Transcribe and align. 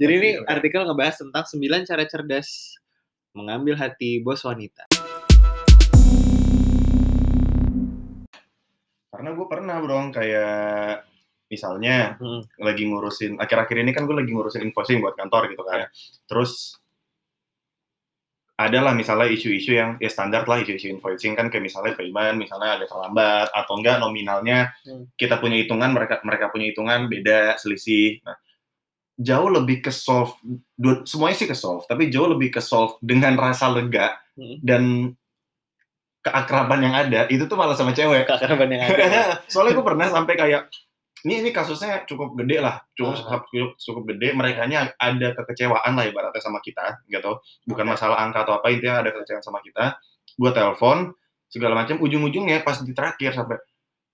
Jadi 0.00 0.12
ini 0.16 0.30
artikel 0.48 0.80
ngebahas 0.88 1.20
tentang 1.20 1.44
9 1.44 1.84
cara 1.84 2.08
cerdas 2.08 2.72
mengambil 3.36 3.76
hati 3.76 4.16
bos 4.24 4.40
wanita. 4.48 4.88
Karena 9.12 9.36
gue 9.36 9.44
pernah 9.44 9.76
bro, 9.84 10.08
kayak 10.08 11.04
misalnya 11.52 12.16
Hmm. 12.16 12.48
lagi 12.56 12.88
ngurusin, 12.88 13.36
akhir-akhir 13.36 13.76
ini 13.76 13.92
kan 13.92 14.08
gue 14.08 14.16
lagi 14.16 14.32
ngurusin 14.32 14.64
invoicing 14.64 15.04
buat 15.04 15.20
kantor 15.20 15.52
gitu 15.52 15.68
kan. 15.68 15.84
Ya. 15.84 15.88
Terus 16.24 16.80
adalah 18.56 18.96
misalnya 18.96 19.28
isu-isu 19.28 19.76
yang 19.76 20.00
ya 20.00 20.08
standar 20.08 20.48
lah 20.48 20.64
isu-isu 20.64 20.88
invoicing 20.88 21.36
kan 21.36 21.52
kayak 21.52 21.68
misalnya 21.68 21.92
payment, 21.92 22.40
misalnya 22.40 22.80
ada 22.80 22.88
terlambat 22.88 23.52
atau 23.52 23.76
enggak 23.76 24.00
nominalnya 24.00 24.72
Hmm. 24.88 25.12
kita 25.20 25.36
punya 25.36 25.60
hitungan 25.60 25.92
mereka 25.92 26.24
mereka 26.24 26.48
punya 26.48 26.72
hitungan 26.72 27.04
beda 27.12 27.60
selisih. 27.60 28.24
Nah, 28.24 28.40
jauh 29.20 29.52
lebih 29.52 29.84
ke 29.84 29.92
solve 29.92 30.32
dua- 30.74 31.04
semuanya 31.04 31.36
sih 31.36 31.44
ke 31.44 31.52
solve 31.52 31.84
tapi 31.84 32.08
jauh 32.08 32.24
lebih 32.26 32.48
ke 32.48 32.60
solve 32.60 32.96
dengan 33.04 33.36
rasa 33.36 33.68
lega 33.68 34.16
Hmm. 34.32 34.56
dan 34.64 34.82
keakraban 36.20 36.80
yang 36.80 36.94
ada 36.94 37.24
itu 37.28 37.44
tuh 37.44 37.56
malah 37.56 37.76
sama 37.76 37.92
cewek. 37.92 38.24
Keakraban 38.28 38.68
yang 38.72 38.82
ada. 38.84 39.40
Soalnya 39.52 39.72
gue 39.76 39.84
pernah 39.84 40.06
sampai 40.08 40.36
kayak 40.36 40.68
ini 41.20 41.44
ini 41.44 41.50
kasusnya 41.52 42.08
cukup 42.08 42.32
gede 42.36 42.60
lah, 42.60 42.80
cukup 42.96 43.12
Ah. 43.28 43.40
cukup, 43.44 43.76
cukup 43.76 44.02
gede. 44.16 44.32
Mereka 44.32 44.64
ada 44.96 45.28
kekecewaan 45.36 45.92
lah 45.92 46.04
ibaratnya 46.08 46.40
sama 46.40 46.64
kita, 46.64 47.04
gitu. 47.08 47.40
Bukan 47.68 47.84
masalah 47.84 48.20
angka 48.20 48.48
atau 48.48 48.56
apa 48.56 48.72
intinya 48.72 49.04
ada 49.04 49.12
kekecewaan 49.12 49.44
sama 49.44 49.60
kita. 49.60 50.00
Gue 50.36 50.50
telepon 50.52 51.12
segala 51.48 51.76
macam. 51.76 52.00
Ujung-ujungnya 52.00 52.64
pas 52.64 52.80
di 52.80 52.92
terakhir 52.96 53.36
sampai 53.36 53.60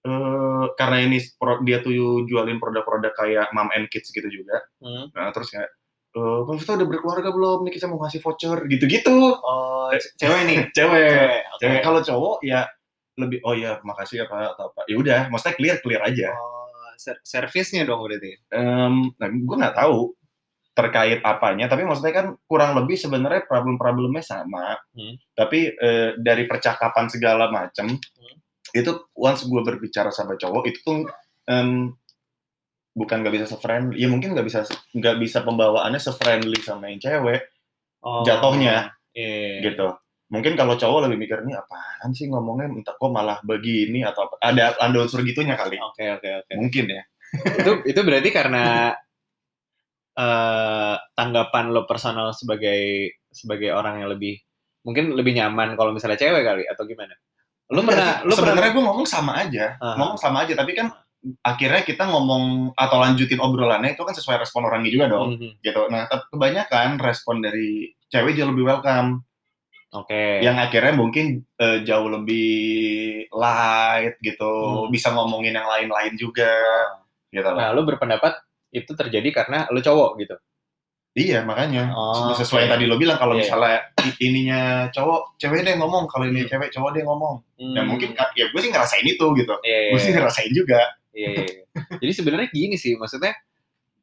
eh 0.07 0.65
karena 0.79 1.03
ini 1.03 1.19
pro- 1.35 1.59
dia 1.67 1.83
tuh 1.83 1.91
jualin 2.23 2.63
produk-produk 2.63 3.11
kayak 3.11 3.51
mom 3.51 3.75
and 3.75 3.91
kids 3.91 4.15
gitu 4.15 4.31
juga. 4.31 4.63
Hmm. 4.79 5.11
Nah 5.11 5.35
terus 5.35 5.51
kayak 5.51 5.67
eh 6.15 6.41
Bang 6.47 6.57
Vito 6.57 6.73
udah 6.73 6.87
berkeluarga 6.87 7.29
belum? 7.35 7.67
Nih 7.67 7.75
kita 7.75 7.91
mau 7.91 7.99
ngasih 8.01 8.23
voucher 8.23 8.59
gitu-gitu. 8.71 9.17
Oh, 9.37 9.91
ce- 9.99 10.15
cewek 10.17 10.43
nih. 10.47 10.59
Cewek. 10.77 11.03
Cewek. 11.11 11.41
Cewek. 11.59 11.81
Kalau 11.83 12.01
cowok 12.01 12.37
ya 12.47 12.65
lebih 13.19 13.41
oh 13.43 13.57
ya 13.57 13.81
makasih 13.83 14.29
apa 14.29 14.55
atau 14.55 14.71
apa. 14.71 14.87
Ya 14.87 14.97
udah, 15.01 15.21
maksudnya 15.29 15.57
clear 15.59 15.77
clear 15.83 16.03
aja. 16.07 16.31
Oh, 16.37 16.69
ser- 16.97 17.21
servisnya 17.21 17.83
dong 17.83 18.05
berarti. 18.05 18.33
Em, 18.53 19.11
nah, 19.17 19.29
gue 19.29 19.57
nggak 19.59 19.77
tahu 19.77 20.15
terkait 20.77 21.25
apanya, 21.25 21.73
tapi 21.73 21.89
maksudnya 21.89 22.13
kan 22.13 22.27
kurang 22.45 22.77
lebih 22.77 23.01
sebenarnya 23.01 23.49
problem-problemnya 23.49 24.21
sama. 24.21 24.77
Hmm. 24.93 25.17
Tapi 25.33 25.73
eh, 25.73 26.13
dari 26.21 26.45
percakapan 26.45 27.09
segala 27.09 27.49
macam, 27.49 27.97
itu 28.75 28.91
once 29.15 29.47
gue 29.47 29.63
berbicara 29.63 30.11
sama 30.11 30.35
cowok 30.35 30.65
itu 30.67 30.79
tuh 30.83 31.07
em, 31.47 31.95
bukan 32.97 33.17
nggak 33.21 33.35
bisa 33.37 33.47
se-friendly, 33.47 34.01
ya 34.01 34.09
mungkin 34.09 34.33
nggak 34.33 34.47
bisa 34.49 34.65
nggak 34.97 35.17
bisa 35.21 35.45
pembawaannya 35.45 36.01
se-friendly 36.01 36.59
sama 36.65 36.89
yang 36.89 36.99
cewek 36.99 37.45
Oh, 38.07 38.23
Jatuhnya. 38.23 38.95
Iya. 39.17 39.73
gitu. 39.73 39.89
Mungkin 40.31 40.55
kalau 40.55 40.79
cowok 40.79 41.11
lebih 41.11 41.27
mikir 41.27 41.43
ini 41.43 41.59
apaan 41.59 42.11
sih 42.15 42.31
ngomongnya, 42.31 42.71
entah 42.71 42.95
kok 42.95 43.11
malah 43.11 43.43
begini 43.43 44.07
atau 44.07 44.31
apa. 44.31 44.39
Ada 44.43 44.79
ada 44.79 44.97
unsur 45.03 45.27
gitunya 45.27 45.59
kali. 45.59 45.79
Oke, 45.83 46.07
oke, 46.15 46.29
oke. 46.45 46.53
Mungkin 46.55 46.85
ya. 46.87 47.03
itu 47.37 47.73
itu 47.91 48.01
berarti 48.07 48.31
karena 48.31 48.95
eh 50.17 50.95
tanggapan 51.19 51.75
lo 51.75 51.85
personal 51.85 52.33
sebagai 52.33 53.13
sebagai 53.29 53.69
orang 53.75 54.01
yang 54.01 54.09
lebih 54.17 54.41
mungkin 54.87 55.13
lebih 55.13 55.37
nyaman 55.37 55.77
kalau 55.77 55.93
misalnya 55.93 56.17
cewek 56.17 56.43
kali 56.47 56.65
atau 56.71 56.87
gimana? 56.87 57.15
Pernah 57.67 58.23
lo 58.23 58.33
pernah 58.35 58.37
sebenarnya 58.55 58.73
gue 58.73 58.85
ngomong 58.87 59.07
sama 59.07 59.33
aja, 59.43 59.75
Ah. 59.83 59.99
ngomong 59.99 60.19
sama 60.19 60.47
aja, 60.47 60.55
tapi 60.55 60.73
kan 60.79 60.87
akhirnya 61.43 61.83
kita 61.83 62.07
ngomong 62.07 62.71
atau 62.79 63.03
lanjutin 63.03 63.43
obrolannya 63.43 63.99
itu 63.99 64.03
kan 64.07 64.15
sesuai 64.15 64.47
respon 64.47 64.63
orangnya 64.71 64.95
juga 64.95 65.07
dong, 65.11 65.35
Mhm. 65.35 65.51
gitu. 65.59 65.83
Nah, 65.91 66.07
tapi 66.07 66.31
kebanyakan 66.31 67.03
respon 67.03 67.43
dari 67.43 67.91
cewek 68.07 68.39
jauh 68.39 68.55
lebih 68.55 68.63
welcome, 68.71 69.27
Oke. 69.91 70.39
yang 70.47 70.55
akhirnya 70.55 70.95
mungkin 70.95 71.43
eh, 71.59 71.83
jauh 71.83 72.07
lebih 72.07 72.47
light 73.35 74.15
gitu, 74.23 74.87
Hmm. 74.87 74.95
bisa 74.95 75.11
ngomongin 75.11 75.59
yang 75.59 75.67
lain-lain 75.67 76.15
juga, 76.15 76.53
gitu. 77.35 77.51
Nah, 77.51 77.75
lo 77.75 77.83
berpendapat 77.83 78.39
itu 78.71 78.95
terjadi 78.95 79.43
karena 79.43 79.67
lo 79.75 79.83
cowok 79.83 80.23
gitu. 80.23 80.37
Iya, 81.17 81.49
makanya 81.49 81.97
Oh, 81.97 82.37
sesuai 82.37 82.69
yang 82.69 82.71
oke. 82.71 82.77
tadi 82.77 82.85
lo 82.93 82.97
bilang 83.01 83.17
kalau 83.17 83.33
Iya. 83.33 83.49
misalnya 83.49 83.79
ininya 84.21 84.61
cowok, 84.93 85.41
cewek 85.41 85.65
deh 85.65 85.73
yang 85.73 85.81
ngomong, 85.81 86.05
kalau 86.13 86.29
ini 86.29 86.45
Hmm. 86.45 86.51
cewek, 86.53 86.69
cowok 86.69 86.93
deh 86.93 87.01
yang 87.01 87.09
ngomong. 87.09 87.37
Nah, 87.73 87.81
Hmm. 87.81 87.89
mungkin 87.89 88.13
kan, 88.13 88.29
ya 88.37 88.53
gue 88.53 88.61
sih 88.61 88.69
ngerasain 88.69 89.01
itu 89.03 89.25
gitu, 89.33 89.55
Iya, 89.65 89.79
iya, 89.81 89.91
gue 89.91 89.99
sih 89.99 90.13
iya. 90.13 90.17
ngerasain 90.21 90.53
juga. 90.53 90.81
Iya, 91.17 91.29
iya, 91.33 91.45
iya. 91.49 91.63
Jadi 91.97 92.13
sebenarnya 92.13 92.49
gini 92.53 92.77
sih, 92.77 92.93
maksudnya 92.95 93.33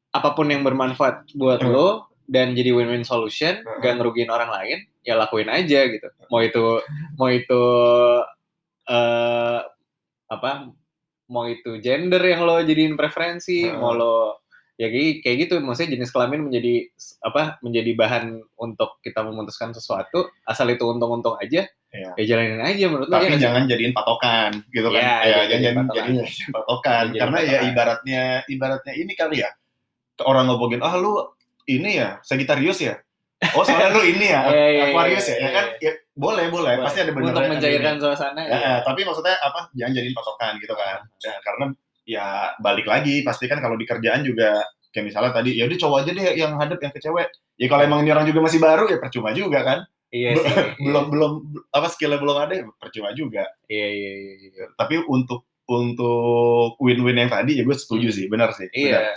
apa 0.10 0.34
pun 0.34 0.50
yang 0.50 0.66
bermanfaat 0.66 1.30
buat 1.34 1.62
Hmm. 1.62 1.70
lo 1.70 1.90
dan 2.26 2.58
jadi 2.58 2.74
win-win 2.74 3.06
solution, 3.06 3.62
Hmm. 3.62 3.78
gak 3.78 4.02
ngerugiin 4.02 4.34
orang 4.34 4.50
lain, 4.50 4.82
ya 5.06 5.14
lakuin 5.14 5.54
aja 5.54 5.86
gitu. 5.86 6.10
Mau 6.28 6.42
itu 6.42 6.82
mau 7.16 7.30
itu 7.30 7.62
eh 8.84 9.60
apa? 10.28 10.52
Mau 11.30 11.46
itu 11.46 11.78
gender 11.80 12.20
yang 12.20 12.42
lo 12.42 12.58
jadiin 12.60 12.98
preferensi, 12.98 13.64
Hmm. 13.64 13.78
mau 13.78 13.94
lo 13.94 14.43
ya 14.78 14.88
kayak, 14.90 15.22
kayak 15.22 15.38
gitu. 15.48 15.54
Maksudnya 15.62 16.00
jenis 16.00 16.10
kelamin 16.12 16.50
menjadi 16.50 16.90
apa 17.22 17.62
menjadi 17.62 17.92
bahan 17.94 18.26
untuk 18.58 18.98
kita 19.06 19.22
memutuskan 19.22 19.72
sesuatu 19.72 20.30
asal 20.46 20.68
itu 20.70 20.84
untung-untung 20.86 21.38
aja 21.38 21.68
Iya. 21.94 22.10
ya 22.18 22.24
jalanin 22.26 22.58
aja 22.58 22.86
menurut 22.90 23.06
lo 23.06 23.22
tapi 23.22 23.38
ya 23.38 23.38
jangan 23.38 23.70
jadiin 23.70 23.94
patokan 23.94 24.52
gitu 24.74 24.90
kan? 24.90 24.98
Iya, 24.98 25.14
ya, 25.14 25.22
iya, 25.22 25.30
jangan 25.30 25.46
jadiin 25.46 25.78
patokan. 25.78 26.10
jadiin 26.10 26.50
patokan. 26.50 27.04
Jadiin 27.06 27.22
karena 27.22 27.38
ya 27.38 27.46
patokan. 27.46 27.70
ibaratnya 27.70 28.22
ibaratnya 28.50 28.94
ini 28.98 29.14
kali 29.14 29.38
ya 29.46 29.50
orang 30.26 30.46
ngomongin 30.50 30.82
ah 30.82 30.94
lu 30.98 31.22
ini 31.70 32.02
ya 32.02 32.18
Sagittarius 32.26 32.82
ya? 32.82 32.98
Oh 33.54 33.62
soalnya 33.62 33.94
lu 33.94 34.02
ini 34.10 34.26
ya 34.26 34.42
Aquarius 34.90 35.26
ya, 35.30 35.36
iya, 35.38 35.46
ya 35.46 35.50
kan? 35.54 35.66
ya, 35.86 35.92
boleh 36.18 36.46
boleh. 36.50 36.74
Pasti 36.82 37.00
ada 37.06 37.12
benar 37.14 37.30
untuk 37.38 37.46
mencairkan 37.54 37.96
suasana 38.02 38.42
ya, 38.42 38.58
ya. 38.58 38.74
tapi 38.82 39.02
maksudnya 39.06 39.36
apa? 39.38 39.62
Jangan 39.78 39.94
jadiin 39.94 40.16
patokan 40.18 40.54
gitu 40.66 40.74
kan. 40.74 41.00
Ya, 41.22 41.34
karena 41.46 41.66
ya 42.04 42.52
balik 42.60 42.86
lagi 42.86 43.24
pasti 43.24 43.48
kan 43.48 43.58
kalau 43.58 43.76
di 43.76 43.84
kerjaan 43.84 44.22
juga 44.22 44.60
kayak 44.90 45.06
misalnya 45.08 45.32
tadi 45.32 45.56
ya 45.56 45.66
udah 45.66 45.80
cowok 45.80 45.98
aja 46.00 46.12
deh 46.12 46.26
yang 46.36 46.54
hadap 46.56 46.78
yang 46.78 46.92
ke 46.92 47.00
cewek 47.00 47.28
ya 47.56 47.66
kalau 47.66 47.82
emang 47.82 48.04
ini 48.04 48.12
orang 48.12 48.28
juga 48.28 48.40
masih 48.42 48.60
baru 48.60 48.86
ya 48.88 48.98
percuma 49.00 49.32
juga 49.32 49.62
kan 49.62 49.80
Iya 50.10 50.38
sih. 50.38 50.54
belum 50.86 51.10
belum 51.10 51.32
apa 51.70 51.88
skillnya 51.90 52.22
belum 52.22 52.38
ada 52.38 52.54
ya 52.54 52.64
percuma 52.78 53.10
juga 53.12 53.50
Iya 53.66 53.88
iya 53.90 54.12
iya. 54.14 54.34
iya. 54.46 54.66
tapi 54.76 55.02
untuk 55.02 55.42
untuk 55.66 56.78
win-win 56.78 57.18
yang 57.18 57.32
tadi 57.32 57.58
ya 57.58 57.64
gue 57.64 57.74
setuju 57.74 58.12
Hmm. 58.12 58.16
sih 58.16 58.26
benar 58.28 58.50
sih 58.54 58.68
benar. 58.70 58.78
Iya. 58.78 59.14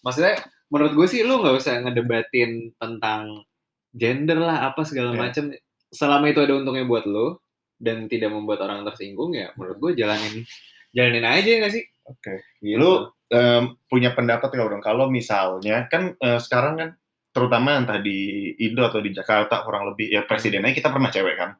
Maksudnya 0.00 0.34
menurut 0.68 0.92
gue 0.94 1.06
sih 1.08 1.20
lu 1.22 1.40
nggak 1.40 1.56
usah 1.56 1.74
ngedebatin 1.80 2.50
tentang 2.76 3.42
gender 3.90 4.38
lah 4.38 4.70
apa 4.70 4.84
segala 4.84 5.10
Iya. 5.10 5.18
macam. 5.18 5.44
Selama 5.88 6.28
itu 6.28 6.38
ada 6.38 6.52
untungnya 6.52 6.84
buat 6.84 7.08
lo 7.08 7.40
dan 7.76 8.06
tidak 8.06 8.30
membuat 8.30 8.60
orang 8.60 8.84
tersinggung 8.84 9.32
ya 9.32 9.50
menurut 9.54 9.78
gue 9.80 9.90
jalanin 9.98 10.44
jalanin 10.92 11.26
aja 11.26 11.50
nggak 11.58 11.72
sih? 11.72 11.84
Oke. 12.06 12.34
Gitu. 12.58 12.76
Lu 12.76 12.92
em, 13.26 13.62
punya 13.84 14.10
pendapat 14.10 14.48
nggak 14.48 14.68
dong 14.68 14.80
kalau 14.80 15.06
misalnya 15.08 15.86
kan 15.86 16.14
eh, 16.14 16.38
sekarang 16.38 16.74
kan 16.76 16.88
terutama 17.28 17.76
entah 17.76 17.98
di 17.98 18.16
Indo 18.58 18.80
atau 18.82 18.98
di 18.98 19.10
Jakarta 19.10 19.60
kurang 19.60 19.90
lebih 19.90 20.08
ya 20.08 20.22
presidennya 20.22 20.70
kita 20.70 20.88
pernah 20.88 21.08
cewek 21.08 21.34
kan 21.34 21.50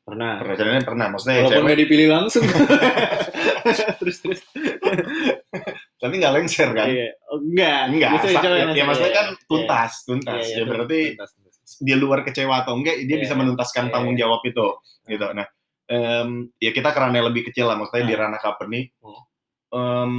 pernah. 0.00 0.38
presidennya 0.38 0.84
pernah 0.84 1.06
maksudnya 1.08 1.34
ya 1.34 1.40
Walaupun 1.40 1.54
cewek 1.54 1.66
nggak 1.66 1.80
dipilih 1.80 2.08
langsung. 2.08 2.44
terus 3.98 4.16
terus. 4.20 4.40
tapi 5.96 6.14
nggak 6.14 6.32
lengser 6.34 6.68
kan 6.70 6.86
Iya. 6.86 7.08
Oh, 7.26 7.40
enggak. 7.40 7.80
enggak 7.88 8.10
Biasanya 8.12 8.30
sa- 8.30 8.42
cowok 8.42 8.52
ya, 8.52 8.60
yang 8.60 8.68
ya 8.68 8.74
ngasih, 8.74 8.84
maksudnya 8.86 9.08
iya. 9.08 9.16
kan 9.16 9.26
tuntas 9.48 9.92
tuntas 10.04 10.36
Iya, 10.36 10.46
iya, 10.46 10.54
ya 10.54 10.64
berarti 10.64 11.00
tuntas, 11.08 11.30
tuntas. 11.32 11.54
di 11.80 11.94
luar 11.94 12.18
kecewa 12.22 12.54
atau 12.60 12.72
enggak 12.76 12.94
dia 13.00 13.08
Iya. 13.10 13.22
bisa 13.24 13.34
menuntaskan 13.34 13.84
Iya. 13.84 13.92
tanggung 13.92 14.14
jawab 14.14 14.40
itu 14.44 14.66
gitu 15.06 15.26
nah 15.32 15.46
em, 15.84 16.28
ya 16.58 16.70
kita 16.70 16.88
kerana 16.90 17.18
lebih 17.22 17.42
kecil 17.44 17.66
lah 17.66 17.74
maksudnya 17.74 18.04
di 18.04 18.12
Hmm. 18.12 18.22
ranah 18.22 18.38
company 18.38 18.92
Hmm. 18.98 19.20
Em, 19.74 20.14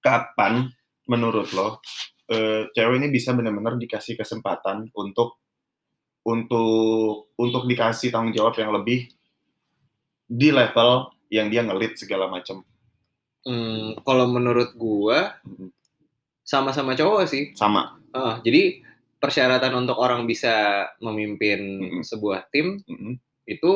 kapan 0.00 0.72
menurut 1.06 1.52
lo 1.52 1.78
eh, 2.26 2.70
cewek 2.72 2.96
ini 2.96 3.08
bisa 3.12 3.36
benar-benar 3.36 3.76
dikasih 3.76 4.16
kesempatan 4.16 4.88
untuk 4.94 5.36
untuk 6.24 7.32
untuk 7.36 7.62
dikasih 7.64 8.08
tanggung 8.08 8.32
jawab 8.32 8.56
yang 8.56 8.72
lebih 8.72 9.08
di 10.24 10.48
level 10.48 11.10
yang 11.28 11.48
dia 11.48 11.62
ngelit 11.62 11.96
segala 11.96 12.26
macam 12.26 12.64
Hmm, 13.40 13.96
kalau 14.04 14.28
menurut 14.28 14.76
gua 14.76 15.40
sama-sama 16.44 16.92
cowok 16.92 17.24
sih. 17.24 17.44
sama 17.56 17.96
Ah, 18.12 18.36
jadi 18.44 18.82
persyaratan 19.16 19.80
untuk 19.80 19.96
orang 19.96 20.28
bisa 20.28 20.84
memimpin 21.00 21.60
Mm-mm. 21.80 22.02
sebuah 22.04 22.52
tim 22.52 22.84
Mhm. 22.84 23.16
itu 23.46 23.72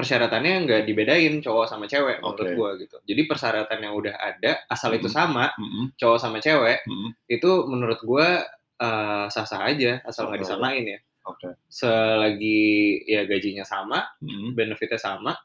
persyaratannya 0.00 0.54
nggak 0.64 0.82
dibedain 0.88 1.34
cowok 1.44 1.66
sama 1.68 1.84
cewek 1.84 2.24
menurut 2.24 2.40
Oke. 2.48 2.56
gua 2.56 2.70
gitu. 2.80 2.96
Jadi 3.04 3.22
persyaratan 3.28 3.78
yang 3.84 3.94
udah 3.94 4.14
ada 4.16 4.64
asal 4.66 4.90
itu 4.96 5.06
Mm-mm. 5.06 5.18
sama 5.20 5.44
Mhm. 5.54 5.84
cowok 6.00 6.18
sama 6.18 6.38
cewek 6.40 6.80
Mhm. 6.88 7.08
itu 7.28 7.50
menurut 7.68 8.00
gua 8.02 8.42
eh, 8.80 9.26
sah-sah 9.28 9.60
aja 9.68 10.00
asal 10.08 10.32
nggak 10.32 10.40
Sah-sah 10.40 10.56
disamain 10.56 10.84
ya. 10.88 10.98
oke 11.28 11.52
Selagi 11.68 13.04
ya 13.04 13.28
gajinya 13.28 13.60
sama, 13.68 14.08
Mhm. 14.24 14.56
benefitnya 14.56 14.96
sama, 14.96 15.36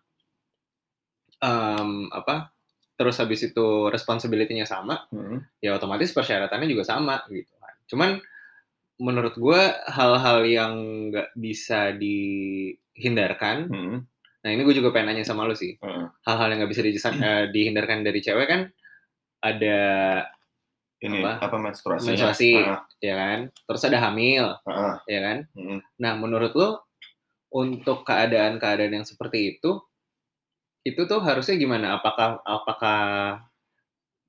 em, 1.44 2.08
apa 2.12 2.52
terus 2.96 3.20
habis 3.20 3.44
itu 3.44 3.92
responsibility-nya 3.92 4.64
sama, 4.64 5.04
Mhm. 5.12 5.60
ya 5.60 5.76
otomatis 5.76 6.16
persyaratannya 6.16 6.68
juga 6.72 6.88
sama 6.88 7.20
gitu 7.28 7.52
kan. 7.60 7.76
Cuman 7.92 8.10
menurut 9.04 9.36
gue 9.36 9.62
hal-hal 9.92 10.40
yang 10.48 10.74
nggak 11.12 11.36
bisa 11.36 11.92
dihindarkan. 11.92 13.58
Hmm, 13.68 13.98
Nah 14.46 14.54
ini 14.54 14.62
gue 14.62 14.78
juga 14.78 14.94
pengen 14.94 15.10
nanya 15.12 15.26
sama 15.26 15.44
lu 15.44 15.58
sih. 15.58 15.74
hmm. 15.76 16.22
Hal-hal 16.22 16.48
yang 16.48 16.58
nggak 16.62 16.72
bisa 16.72 16.86
dijas- 16.86 17.10
eh, 17.26 17.50
dihindarkan 17.50 18.06
dari 18.06 18.22
cewek 18.22 18.46
kan 18.46 18.62
ada 19.42 19.78
Ini 20.96 21.22
Apa? 21.22 21.50
apa, 21.52 21.58
menstruasinya? 21.60 22.08
menstruasi, 22.08 22.52
Ah, 22.56 22.82
ya 22.98 23.14
kan. 23.14 23.40
Terus 23.52 23.82
ada 23.84 24.00
hamil, 24.00 24.46
ah, 24.64 25.02
ya 25.06 25.20
kan. 25.20 25.38
hmm. 25.52 25.80
Nah 25.98 26.14
menurut 26.16 26.54
lu 26.54 26.70
untuk 27.52 28.02
keadaan-keadaan 28.04 28.94
yang 28.94 29.06
seperti 29.06 29.54
itu, 29.54 29.82
itu 30.82 31.02
tuh 31.04 31.20
harusnya 31.20 31.58
gimana? 31.58 32.00
Apakah 32.00 32.40
apakah 32.42 33.02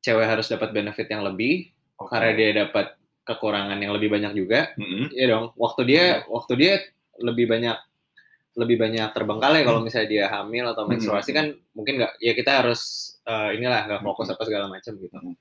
cewek 0.00 0.26
harus 0.26 0.48
dapat 0.48 0.72
benefit 0.72 1.06
yang 1.06 1.22
lebih 1.22 1.70
Oke. 1.96 2.12
karena 2.12 2.30
dia 2.32 2.50
dapat 2.66 2.98
kekurangan 3.24 3.78
yang 3.78 3.92
lebih 3.92 4.08
banyak 4.08 4.32
juga? 4.32 4.72
Hmm, 4.76 5.08
Iya 5.12 5.26
dong. 5.32 5.44
Waktu 5.56 5.80
dia 5.86 6.04
waktu 6.28 6.52
dia 6.60 6.72
lebih 7.22 7.46
banyak 7.46 7.76
lebih 8.56 8.76
banyak 8.80 9.12
terbengkalai 9.12 9.62
kalau 9.68 9.80
misalnya 9.84 10.08
dia 10.08 10.24
hamil 10.32 10.64
atau 10.72 10.88
menstruasi 10.88 11.30
Hmm. 11.32 11.38
kan 11.38 11.46
mungkin 11.76 11.94
nggak 12.00 12.12
ya 12.24 12.32
kita 12.32 12.52
harus 12.64 13.12
eh, 13.28 13.50
inilah 13.60 13.80
nggak 13.88 14.02
fokus 14.06 14.28
apa 14.32 14.42
segala 14.48 14.66
macam 14.72 14.92
gitu. 14.96 15.16
Hmm. 15.18 15.36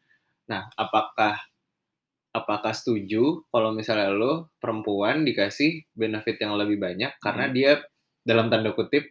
Nah, 0.52 0.68
apakah 0.78 1.40
apakah 2.36 2.74
setuju 2.76 3.48
kalau 3.50 3.72
misalnya 3.72 4.12
lo 4.12 4.52
perempuan 4.60 5.24
dikasih 5.24 5.88
benefit 5.96 6.38
yang 6.44 6.54
lebih 6.60 6.78
banyak 6.82 7.16
karena 7.24 7.46
Hmm. 7.50 7.56
dia 7.56 7.72
dalam 8.28 8.52
tanda 8.52 8.76
kutip 8.76 9.08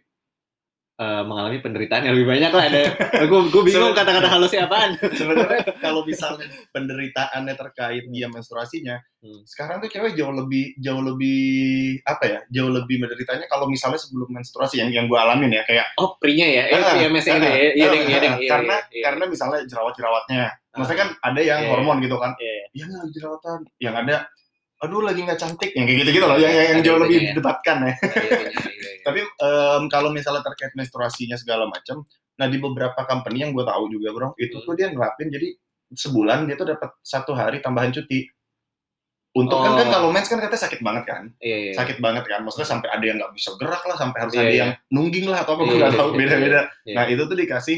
eh, 0.95 1.23
mengalami 1.27 1.59
penderitaan 1.59 2.07
yang 2.07 2.15
lebih 2.15 2.29
banyak 2.31 2.51
lah 2.51 2.63
ada 2.65 2.81
gue 3.27 3.39
gue 3.51 3.63
bingung 3.67 3.91
kata-kata 3.91 4.27
halusnya 4.31 4.65
apaan 4.65 4.95
Sebenarnya 4.95 5.61
kalau 5.79 6.07
misalnya 6.07 6.47
penderitaannya 6.71 7.53
terkait 7.55 8.03
dia 8.09 8.27
menstruasinya, 8.27 8.97
Hmm. 9.25 9.41
sekarang 9.41 9.81
tuh 9.81 9.89
cewek 9.89 10.13
jauh 10.13 10.29
lebih 10.29 10.77
jauh 10.77 11.01
lebih 11.01 11.41
apa 12.05 12.23
ya? 12.29 12.39
Jauh 12.53 12.69
lebih 12.69 13.01
menderitanya 13.01 13.49
kalau 13.49 13.65
misalnya 13.65 13.97
sebelum 13.97 14.29
menstruasi 14.29 14.77
yang 14.77 14.93
yang 14.93 15.05
gue 15.09 15.17
alamin 15.17 15.49
ya 15.49 15.65
kayak 15.65 15.97
oh 15.97 16.13
prinya 16.21 16.45
ya 16.45 16.69
eh 16.69 16.77
Ah, 16.77 16.93
PMS 16.93 17.25
ya 17.25 17.33
ah, 17.33 17.41
iya 17.41 17.85
deng 17.89 18.05
iya 18.05 18.19
deng 18.21 18.33
ah, 18.37 18.37
iya, 18.37 18.49
karena 18.53 18.75
iya, 18.77 18.93
iya. 18.93 19.03
karena 19.09 19.23
misalnya 19.25 19.59
jerawat-jerawatnya. 19.65 20.45
Maksudnya 20.77 20.99
kan 21.01 21.09
ada 21.25 21.41
yang 21.41 21.59
Iya, 21.65 21.69
hormon 21.73 21.97
gitu 22.05 22.17
kan. 22.21 22.37
Iya, 22.37 22.53
Iya 22.69 22.83
nih 22.85 22.95
lagi 23.01 23.11
jerawatan. 23.17 23.59
Yang 23.81 23.95
ada 24.05 24.15
aduh 24.77 25.01
lagi 25.01 25.21
nggak 25.21 25.37
cantik 25.37 25.71
yang 25.71 25.83
kayak 25.83 25.99
gitu-gitu 26.03 26.25
loh 26.25 26.35
yang, 26.35 26.51
yang, 26.51 26.67
yang 26.69 26.79
Ada 26.79 26.85
jauh 26.85 26.99
lebih 26.99 27.09
itunya 27.09 27.23
ya. 27.23 27.31
didebatkan 27.31 27.77
ya. 27.77 27.85
iya, 27.85 27.93
iya, 27.95 28.39
iya, 28.43 28.49
iya. 28.75 28.91
Tapi 29.01 29.19
em, 29.21 29.81
kalau 29.87 30.09
misalnya 30.09 30.41
terkait 30.41 30.73
menstruasinya 30.73 31.35
segala 31.35 31.63
macam, 31.65 32.03
nah 32.35 32.45
di 32.45 32.57
beberapa 32.57 32.99
company 33.01 33.37
yang 33.39 33.51
gue 33.51 33.63
tahu 33.63 33.87
juga 33.87 34.09
bro, 34.11 34.29
itu 34.35 34.51
Hmm. 34.53 34.65
tuh 34.65 34.73
dia 34.73 34.87
nerapin 34.89 35.27
jadi 35.27 35.47
sebulan 35.87 36.43
dia 36.43 36.55
tuh 36.55 36.67
dapat 36.67 36.89
satu 36.99 37.31
hari 37.31 37.59
tambahan 37.59 37.91
cuti. 37.91 38.27
Untuk 39.31 39.59
kan 39.59 39.67
Oh. 39.67 39.77
kan 39.77 39.87
kalau 39.89 40.09
mens 40.09 40.25
kan 40.25 40.39
katanya 40.39 40.61
sakit 40.61 40.79
banget 40.79 41.03
kan, 41.05 41.23
Iya, 41.37 41.57
iya. 41.61 41.73
sakit 41.73 41.99
banget 41.99 42.23
kan. 42.25 42.39
Maksudnya 42.41 42.67
sampai 42.69 42.87
ada 42.87 43.03
yang 43.03 43.17
nggak 43.17 43.31
bisa 43.31 43.51
gerak 43.53 43.83
lah, 43.83 43.95
sampai 43.95 44.17
harus 44.17 44.31
Iya, 44.31 44.39
ada 44.39 44.47
iya. 44.49 44.57
yang 44.57 44.71
nungging 44.89 45.27
lah 45.27 45.43
atau 45.43 45.51
apa 45.53 45.61
gue 45.61 45.67
Iya, 45.67 45.75
nggak 45.77 45.91
iya, 45.91 45.99
tahu 45.99 46.09
iya, 46.09 46.17
beda-beda. 46.17 46.59
iya. 46.83 46.95
Nah 46.95 47.03
itu 47.05 47.21
tuh 47.21 47.37
dikasih 47.37 47.77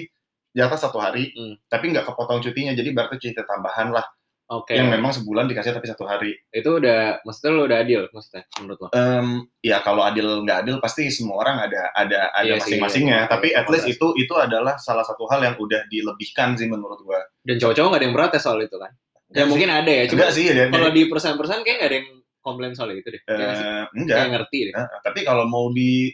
jatah 0.54 0.80
satu 0.80 0.98
hari, 0.98 1.24
Hmm. 1.32 1.54
tapi 1.68 1.86
nggak 1.90 2.06
kepotong 2.06 2.40
cutinya, 2.40 2.74
jadi 2.74 2.90
berarti 2.90 3.16
cuti 3.20 3.38
tambahan 3.40 3.90
lah 3.90 4.06
Oke. 4.48 4.80
yang 4.80 4.88
memang 4.88 5.12
sebulan 5.12 5.52
dikasih 5.52 5.76
tapi 5.76 5.92
satu 5.92 6.08
hari. 6.08 6.32
Itu 6.56 6.80
udah 6.80 7.20
maksudnya 7.28 7.52
lo 7.52 7.64
udah 7.68 7.78
adil 7.84 8.02
maksudnya 8.08 8.48
menurut 8.64 8.80
lo? 8.80 8.88
Em, 8.96 9.28
ya 9.60 9.84
kalau 9.84 10.08
adil 10.08 10.48
nggak 10.48 10.64
adil 10.64 10.76
pasti 10.80 11.12
semua 11.12 11.44
orang 11.44 11.68
ada 11.68 11.92
ada 11.92 12.32
ada 12.32 12.48
Iya 12.48 12.56
masing-masingnya 12.64 13.28
iya. 13.28 13.30
tapi 13.30 13.52
at 13.52 13.68
least 13.68 13.92
Iya. 13.92 14.00
itu 14.00 14.08
itu 14.16 14.34
adalah 14.40 14.80
salah 14.80 15.04
satu 15.04 15.28
hal 15.28 15.44
yang 15.44 15.56
udah 15.60 15.84
dilebihkan 15.92 16.56
sih 16.56 16.72
menurut 16.72 16.96
gua 17.04 17.20
Dan 17.44 17.60
cowok-cowok 17.60 17.88
nggak 17.92 18.00
ada 18.00 18.08
yang 18.08 18.16
protes 18.16 18.42
soal 18.42 18.60
itu 18.64 18.78
kan? 18.80 18.92
Ya 19.28 19.44
Enggak 19.44 19.48
mungkin 19.52 19.70
ada 19.70 19.92
ya, 19.92 20.04
cuma 20.08 20.18
enggak 20.24 20.32
sih 20.32 20.44
ya 20.48 20.66
kalau 20.72 20.90
di 20.96 21.02
perusahaan-perusahaan 21.12 21.64
kayak 21.68 21.78
nggak 21.84 21.90
ada 21.92 21.98
yang 22.00 22.10
komplain 22.40 22.72
soal 22.72 22.90
itu 22.96 23.08
deh. 23.12 23.22
Eh, 23.28 23.84
enggak 24.00 24.16
Kayak 24.16 24.32
ngerti 24.32 24.60
deh. 24.72 24.74
Nah, 24.80 24.88
tapi 25.04 25.20
kalau 25.28 25.44
mau 25.44 25.68
di 25.76 26.08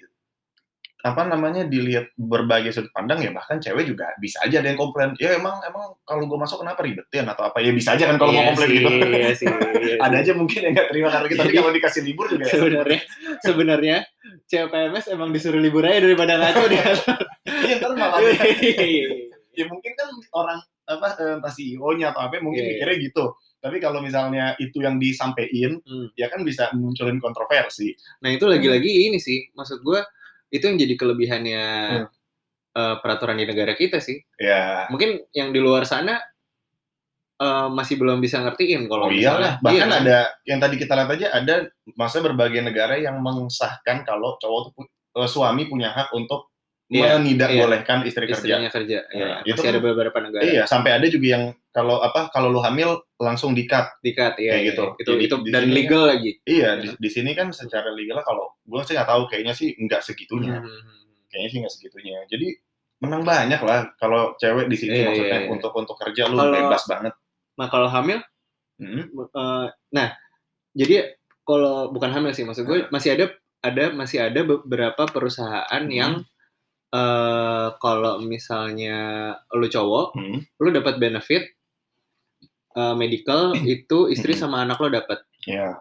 apa 1.03 1.27
namanya 1.27 1.67
dilihat 1.67 2.15
berbagai 2.15 2.71
sudut 2.71 2.87
pandang 2.89 3.19
ya 3.19 3.29
bahkan 3.29 3.59
cewek 3.59 3.83
juga 3.85 4.07
bisa 4.17 4.39
aja 4.39 4.63
ada 4.63 4.71
yang 4.71 4.79
komplain 4.79 5.11
ya 5.19 5.35
emang 5.35 5.59
emang 5.61 5.99
kalau 6.01 6.23
gue 6.23 6.39
masuk 6.39 6.63
kenapa 6.63 6.79
ribetin 6.79 7.27
atau 7.27 7.43
apa 7.43 7.59
ya 7.59 7.75
bisa 7.75 7.91
aja 7.91 8.07
kan 8.07 8.15
kalau 8.15 8.31
Iya 8.31 8.39
mau 8.39 8.47
komplain 8.49 8.69
sih, 8.71 8.77
gitu 8.79 8.89
Iya 9.11 9.31
sih. 9.35 9.47
iya 9.83 9.95
ada 10.07 10.15
aja 10.17 10.31
mungkin 10.31 10.59
yang 10.63 10.71
nggak 10.71 10.87
terima 10.87 11.09
karena 11.11 11.27
kita 11.27 11.41
tapi 11.43 11.53
kalau 11.53 11.71
dikasih 11.71 12.01
libur 12.01 12.25
juga 12.27 12.43
ya 12.43 12.53
Sebenarnya, 12.55 12.99
sebenarnya 13.41 13.97
cewek 14.45 14.67
PMS 14.69 15.05
emang 15.09 15.29
disuruh 15.29 15.59
libur 15.59 15.83
aja 15.83 15.99
daripada 15.99 16.39
ngaco 16.39 16.63
dia. 16.67 16.83
iya 17.67 17.75
ntar 17.77 17.91
malah 17.93 18.19
dia- 18.23 18.39
Iya. 18.79 19.05
ya 19.53 19.65
mungkin 19.67 19.91
kan 19.93 20.07
orang 20.31 20.59
apa 20.83 21.07
eh, 21.15 21.35
entah 21.35 21.51
CEO-nya 21.51 22.11
atau 22.11 22.21
apa 22.21 22.39
mungkin 22.39 22.59
Iya, 22.59 22.67
iya. 22.69 22.75
mikirnya 22.79 22.97
gitu. 23.03 23.25
Tapi 23.59 23.77
kalau 23.79 23.99
misalnya 23.99 24.55
itu 24.57 24.79
yang 24.79 24.99
disampaikan, 24.99 25.79
Hmm. 25.79 26.07
ya 26.15 26.27
kan 26.27 26.43
bisa 26.43 26.71
munculin 26.73 27.19
kontroversi. 27.19 27.91
Nah 28.19 28.31
itu 28.31 28.43
lagi-lagi 28.43 29.07
ini 29.07 29.15
sih, 29.17 29.51
maksud 29.51 29.79
gue 29.79 29.99
itu 30.53 30.63
yang 30.63 30.77
jadi 30.77 30.93
kelebihannya 30.93 31.63
Hmm. 31.89 32.05
eh, 32.73 32.95
peraturan 33.01 33.35
di 33.35 33.45
negara 33.45 33.73
kita 33.73 33.97
sih. 33.97 34.21
Ya, 34.37 34.85
Mungkin 34.87 35.25
yang 35.31 35.49
di 35.49 35.57
luar 35.57 35.83
sana 35.83 36.21
eh, 37.35 37.67
masih 37.69 37.97
belum 37.97 38.17
bisa 38.17 38.39
ngertiin 38.39 38.85
kalau 38.85 39.09
oh 39.09 39.11
iyalah. 39.11 39.57
misalnya- 39.57 39.57
Bahkan 39.59 39.89
iya, 39.89 39.99
ada 39.99 40.17
yang 40.45 40.59
tadi 40.61 40.75
kita 40.77 40.93
lihat 40.93 41.09
aja 41.11 41.27
ada 41.33 41.55
masa 41.91 42.17
berbagai 42.19 42.61
negara 42.61 42.95
yang 42.95 43.17
mengesahkan 43.19 44.05
kalau 44.05 44.37
cowok 44.37 44.61
tuh 44.69 44.85
eh, 45.13 45.27
suami 45.27 45.65
punya 45.65 45.89
hak 45.91 46.13
untuk 46.13 46.52
Iya, 46.93 47.17
tidak 47.17 47.49
iya. 47.49 47.59
bolehkan 47.59 47.97
istri 48.03 48.23
kerja. 48.23 48.37
istrinya 48.37 48.69
kerja. 48.69 48.99
Ya, 49.07 49.25
Nah, 49.25 49.37
itu 49.41 49.51
masih 49.51 49.65
kan- 49.65 49.73
ada 49.73 49.81
beberapa 49.81 50.17
negara. 50.19 50.41
Iya, 50.43 50.63
sampai 50.63 50.91
ada 50.93 51.05
juga 51.05 51.27
yang 51.27 51.43
kalau 51.69 51.97
apa 51.99 52.29
kalau 52.29 52.47
lu 52.47 52.59
hamil 52.59 52.89
langsung 53.17 53.51
dikat. 53.51 53.97
Dikat, 53.99 54.37
iya, 54.37 54.53
Kayak 54.53 54.61
iya. 54.61 54.69
gitu. 54.69 54.83
Itu, 54.95 55.11
Jadi 55.11 55.23
itu 55.23 55.35
di 55.39 55.49
dan 55.49 55.63
sini 55.63 55.73
legal 55.73 56.03
lagi. 56.05 56.31
Iya, 56.43 56.69
di, 56.77 56.87
di 56.93 57.09
sini 57.09 57.31
kan 57.31 57.49
secara 57.49 57.89
legal 57.89 58.21
kalau 58.21 58.53
gue 58.61 58.79
sih 58.83 58.93
nggak 58.93 59.09
tahu 59.09 59.21
kayaknya 59.25 59.53
sih 59.53 59.73
nggak 59.73 60.01
segitunya. 60.01 60.59
Hmm. 60.59 61.01
kayaknya 61.27 61.49
sih 61.49 61.59
nggak 61.59 61.73
segitunya 61.73 62.17
jadi 62.29 62.47
menang 63.01 63.25
banyak 63.25 63.57
lah 63.57 63.89
kalau 63.97 64.37
cewek 64.37 64.69
di 64.69 64.77
sini 64.77 64.95
Iya, 64.95 65.05
maksudnya 65.07 65.33
iya, 65.33 65.41
iya. 65.41 65.49
untuk 65.49 65.73
untuk 65.73 65.97
kerja 65.97 66.29
lu 66.29 66.37
Kalau- 66.37 66.53
bebas 66.53 66.83
banget 66.85 67.13
Nah 67.53 67.67
kalau 67.67 67.89
hamil, 67.89 68.21
Hmm, 68.75 69.09
eh, 69.09 69.65
nah 69.89 70.07
jadi 70.71 71.17
kalau 71.41 71.89
bukan 71.89 72.09
hamil 72.09 72.31
sih, 72.31 72.41
maksud 72.41 72.63
gue 72.63 72.85
masih 72.87 73.13
ada 73.13 73.25
ada 73.59 73.89
masih 73.89 74.21
ada 74.21 74.41
beberapa 74.43 75.05
perusahaan 75.05 75.65
Hmm. 75.79 75.89
yang 75.89 76.13
eh 76.93 77.67
kalau 77.77 78.21
misalnya 78.21 78.97
lu 79.51 79.65
cowok, 79.65 80.13
hmm, 80.13 80.37
lu 80.61 80.69
dapat 80.69 81.01
benefit 81.01 81.43
eh, 82.73 82.95
medical 82.95 83.53
itu 83.65 84.09
istri 84.09 84.33
Hmm. 84.33 84.41
sama 84.41 84.61
anak 84.65 84.77
lo 84.77 84.89
dapat. 84.89 85.25
ya 85.43 85.73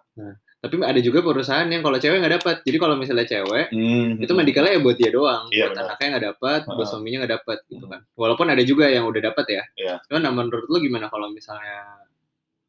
Tapi 0.62 0.79
ada 0.79 1.02
juga 1.02 1.26
perusahaan 1.26 1.66
yang 1.66 1.83
kalau 1.83 1.99
cewek 1.99 2.23
nggak 2.23 2.35
dapat. 2.38 2.57
Jadi 2.62 2.76
kalau 2.78 2.95
misalnya 2.95 3.26
cewek 3.26 3.75
Hmm, 3.75 4.23
itu 4.23 4.31
medicalnya 4.31 4.78
ya 4.78 4.81
buat 4.81 4.95
dia 4.95 5.11
doang, 5.11 5.50
Iya, 5.50 5.69
buat 5.69 5.75
anaknya 5.75 6.07
nggak 6.14 6.26
dapat, 6.35 6.61
buat 6.71 6.87
suaminya 6.87 7.19
nggak 7.26 7.35
dapat 7.42 7.59
gitu 7.66 7.83
Hmm. 7.83 7.92
kan. 7.92 8.00
Walaupun 8.14 8.47
ada 8.47 8.62
juga 8.62 8.87
yang 8.87 9.04
udah 9.04 9.23
dapat 9.26 9.47
ya. 9.50 9.62
Iya. 9.75 9.95
Cuman 10.07 10.23
nah, 10.23 10.31
menurut 10.33 10.71
lu 10.71 10.78
gimana 10.78 11.11
kalau 11.11 11.35
misalnya 11.35 12.07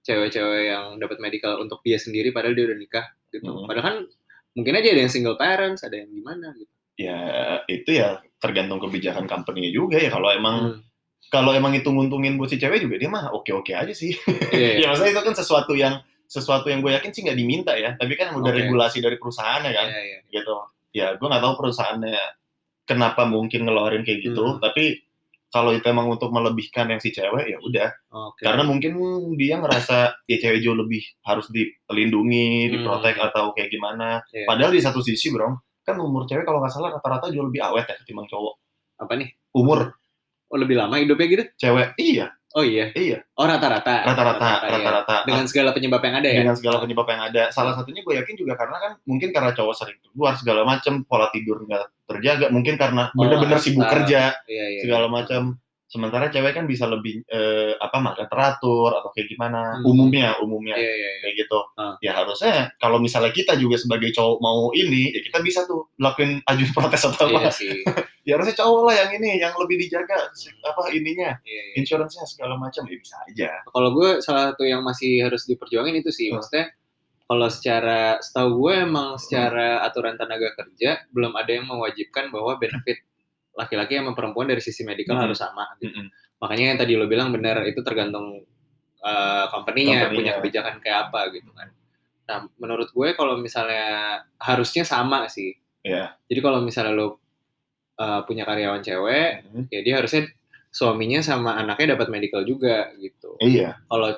cewek-cewek 0.01 0.63
yang 0.67 0.97
dapat 0.97 1.21
medical 1.21 1.61
untuk 1.61 1.79
dia 1.79 1.95
sendiri 1.95 2.33
padahal 2.33 2.57
dia 2.57 2.65
udah 2.67 2.77
nikah 2.81 3.05
gitu. 3.29 3.45
Hmm. 3.47 3.65
Padahal 3.69 3.85
kan 3.85 3.97
mungkin 4.53 4.73
aja 4.73 4.87
ada 4.89 5.01
yang 5.05 5.13
single 5.13 5.37
parents, 5.37 5.85
ada 5.85 5.95
yang 5.95 6.09
gimana 6.09 6.49
gitu. 6.57 6.73
Ya 6.93 7.17
itu 7.65 7.89
ya 7.97 8.21
tergantung 8.37 8.77
kebijakan 8.77 9.25
company 9.25 9.71
juga 9.71 9.97
ya 9.97 10.09
kalau 10.09 10.29
emang 10.29 10.55
Hmm. 10.61 10.77
kalau 11.31 11.49
emang 11.51 11.73
itu 11.73 11.89
nguntungin 11.89 12.37
buat 12.37 12.47
si 12.47 12.61
cewek 12.61 12.85
juga 12.85 13.01
dia 13.01 13.09
mah 13.09 13.33
oke 13.33 13.49
oke 13.49 13.73
aja 13.73 13.89
sih 13.89 14.13
Iya, 14.53 14.53
iya. 14.53 14.71
ya 14.81 14.85
maksudnya 14.93 15.11
itu 15.17 15.23
kan 15.25 15.35
sesuatu 15.35 15.73
yang 15.73 15.97
sesuatu 16.29 16.69
yang 16.69 16.81
gue 16.81 16.93
yakin 16.93 17.09
sih 17.09 17.25
nggak 17.25 17.37
diminta 17.37 17.73
ya 17.73 17.97
tapi 17.97 18.13
kan 18.13 18.33
udah 18.33 18.49
Oke. 18.49 18.59
regulasi 18.61 19.01
dari 19.01 19.17
perusahaannya 19.17 19.71
kan 19.71 19.87
Iya, 19.89 20.01
iya. 20.05 20.19
gitu 20.29 20.53
ya 20.93 21.07
gue 21.17 21.25
nggak 21.25 21.41
tahu 21.41 21.53
perusahaannya 21.57 22.17
kenapa 22.85 23.25
mungkin 23.25 23.65
ngeluarin 23.65 24.03
kayak 24.03 24.21
gitu 24.21 24.45
Hmm. 24.45 24.61
tapi 24.61 25.01
kalau 25.49 25.69
itu 25.69 25.85
emang 25.85 26.09
untuk 26.09 26.29
melebihkan 26.29 26.89
yang 26.89 26.97
si 26.97 27.09
cewek 27.09 27.45
ya 27.47 27.57
udah 27.61 27.89
Oke. 28.09 28.41
karena 28.41 28.61
mungkin 28.61 28.97
dia 29.33 29.57
ngerasa 29.57 30.25
ya 30.25 30.37
cewek 30.37 30.61
jauh 30.61 30.73
lebih 30.73 31.01
harus 31.21 31.45
dilindungi, 31.49 32.49
Hmm. 32.65 32.71
diprotek 32.73 33.21
atau 33.21 33.53
kayak 33.53 33.69
gimana. 33.69 34.25
Iya. 34.33 34.49
Padahal 34.49 34.73
di 34.73 34.81
satu 34.81 34.99
sisi, 34.99 35.29
bro, 35.29 35.53
kan 35.83 35.95
umur 35.95 36.23
cewek 36.23 36.43
kalau 36.43 36.59
nggak 36.59 36.71
salah 36.71 36.89
rata-rata 36.91 37.27
jauh 37.27 37.45
lebih 37.45 37.61
awet 37.61 37.85
ya 37.85 37.95
ketimbang 37.99 38.25
cowok. 38.25 38.55
apa 38.95 39.13
nih? 39.15 39.29
Umur 39.51 39.91
Oh, 40.47 40.55
lebih 40.55 40.77
lama 40.77 40.95
hidupnya 40.95 41.25
gitu? 41.27 41.43
cewek, 41.57 41.97
iya, 41.97 42.29
Oh 42.53 42.61
iya. 42.61 42.93
iya, 42.93 43.25
Oh 43.33 43.41
rata-rata. 43.43 44.05
rata-rata, 44.05 44.61
iya. 44.61 44.69
rata-rata. 44.69 45.15
Dengan 45.25 45.49
segala 45.49 45.73
penyebab 45.73 45.97
yang 45.99 46.15
ada 46.21 46.29
ya. 46.29 46.39
dengan 46.45 46.53
segala 46.53 46.77
penyebab 46.77 47.07
yang 47.09 47.21
ada. 47.25 47.43
Salah 47.49 47.73
satunya 47.73 47.99
gue 47.99 48.13
yakin 48.13 48.35
juga 48.37 48.53
karena 48.53 48.77
kan 48.77 48.91
mungkin 49.03 49.33
karena 49.33 49.49
cowok 49.51 49.73
sering 49.73 49.97
keluar 49.99 50.37
segala 50.37 50.61
macam, 50.61 51.01
pola 51.03 51.25
tidur 51.33 51.65
nggak 51.65 52.05
terjaga, 52.05 52.53
mungkin 52.53 52.77
karena 52.77 53.09
Oh, 53.11 53.25
bener-bener 53.25 53.57
sibuk 53.57 53.81
lifestyle. 53.81 53.93
kerja 54.05 54.21
Iya, 54.45 54.65
iya. 54.69 54.81
segala 54.85 55.05
macam. 55.09 55.57
Sementara 55.93 56.25
cewek 56.27 56.57
kan 56.57 56.65
bisa 56.65 56.89
lebih 56.89 57.21
eh, 57.23 57.77
apa 57.77 58.01
makan 58.01 58.25
teratur 58.25 58.89
atau 58.91 59.13
kayak 59.13 59.29
gimana 59.29 59.77
Hmm. 59.77 59.85
umumnya 59.85 60.33
umumnya 60.41 60.73
Iya, 60.73 60.89
iya, 60.89 61.09
iya. 61.13 61.19
kayak 61.21 61.35
gitu 61.45 61.59
Ah. 61.77 61.93
ya 62.01 62.11
harusnya 62.17 62.73
kalau 62.75 62.97
misalnya 62.97 63.29
kita 63.29 63.53
juga 63.55 63.77
sebagai 63.77 64.09
cowok 64.09 64.41
mau 64.41 64.73
ini 64.73 65.13
ya 65.13 65.21
kita 65.21 65.37
bisa 65.39 65.61
tuh 65.63 65.93
lakuin 65.95 66.41
ajuin 66.43 66.71
protes 66.73 67.05
atau 67.05 67.29
Iya 67.29 67.37
apa 67.37 67.51
sih. 67.53 67.69
ya 68.27 68.33
harusnya 68.33 68.57
cowok 68.57 68.81
lah 68.83 68.95
yang 68.97 69.11
ini 69.15 69.29
yang 69.37 69.53
lebih 69.53 69.77
dijaga 69.77 70.33
apa 70.65 70.81
ininya 70.89 71.37
Iya, 71.45 71.61
iya. 71.61 71.73
insurance-nya 71.77 72.25
segala 72.25 72.57
macam 72.57 72.81
ya 72.83 72.97
bisa 72.97 73.15
aja 73.23 73.49
Kalau 73.63 73.89
gue 73.93 74.17
salah 74.19 74.49
satu 74.49 74.65
yang 74.65 74.81
masih 74.81 75.21
harus 75.21 75.45
diperjuangin 75.45 76.01
itu 76.01 76.09
sih, 76.09 76.33
Hmm. 76.33 76.41
maksudnya 76.41 76.73
kalau 77.23 77.47
secara 77.47 78.01
setahu 78.19 78.49
gue 78.59 78.73
emang 78.81 79.15
secara 79.15 79.81
aturan 79.81 80.17
tenaga 80.17 80.53
kerja 80.53 81.05
belum 81.09 81.33
ada 81.33 81.51
yang 81.51 81.65
mewajibkan 81.65 82.27
bahwa 82.29 82.57
benefit 82.57 82.99
laki-laki 83.53 83.95
sama 83.95 84.11
perempuan 84.13 84.45
dari 84.45 84.59
sisi 84.59 84.81
medical 84.81 85.15
Hmm. 85.15 85.29
harus 85.29 85.37
sama. 85.37 85.65
gitu. 85.77 85.93
Mm-mm. 85.93 86.07
Makanya 86.39 86.65
yang 86.69 86.79
tadi 86.79 86.93
lo 86.93 87.05
bilang 87.05 87.29
benar 87.29 87.61
itu 87.63 87.79
tergantung 87.79 88.43
uh, 88.99 89.45
company-nya 89.47 90.05
Company-nya. 90.05 90.11
punya 90.11 90.31
kebijakan 90.37 90.75
kayak 90.79 91.09
apa 91.09 91.31
gitu 91.31 91.49
kan. 91.51 91.69
Nah, 92.23 92.37
menurut 92.55 92.89
gue 92.89 93.07
kalau 93.13 93.35
misalnya 93.37 93.85
harusnya 94.37 94.83
sama 94.83 95.27
sih. 95.27 95.53
Iya. 95.83 96.15
Jadi 96.25 96.39
kalau 96.39 96.59
misalnya 96.59 96.95
lo 96.95 97.19
uh, 97.99 98.21
punya 98.23 98.43
karyawan 98.43 98.79
cewek, 98.79 99.43
Mhm. 99.45 99.63
ya 99.69 99.79
dia 99.81 99.95
harusnya 99.99 100.27
suaminya 100.69 101.21
sama 101.21 101.53
anaknya 101.53 101.93
dapat 101.93 102.09
medical 102.09 102.41
juga 102.41 102.89
gitu. 102.97 103.37
iya 103.39 103.77
Kalau 103.85 104.09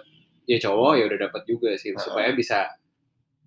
ya 0.45 0.57
cowok 0.57 0.93
ya 0.95 1.03
udah 1.05 1.19
dapat 1.27 1.41
juga 1.43 1.73
sih 1.75 1.91
Heeh. 1.91 1.99
supaya 1.99 2.29
bisa 2.31 2.69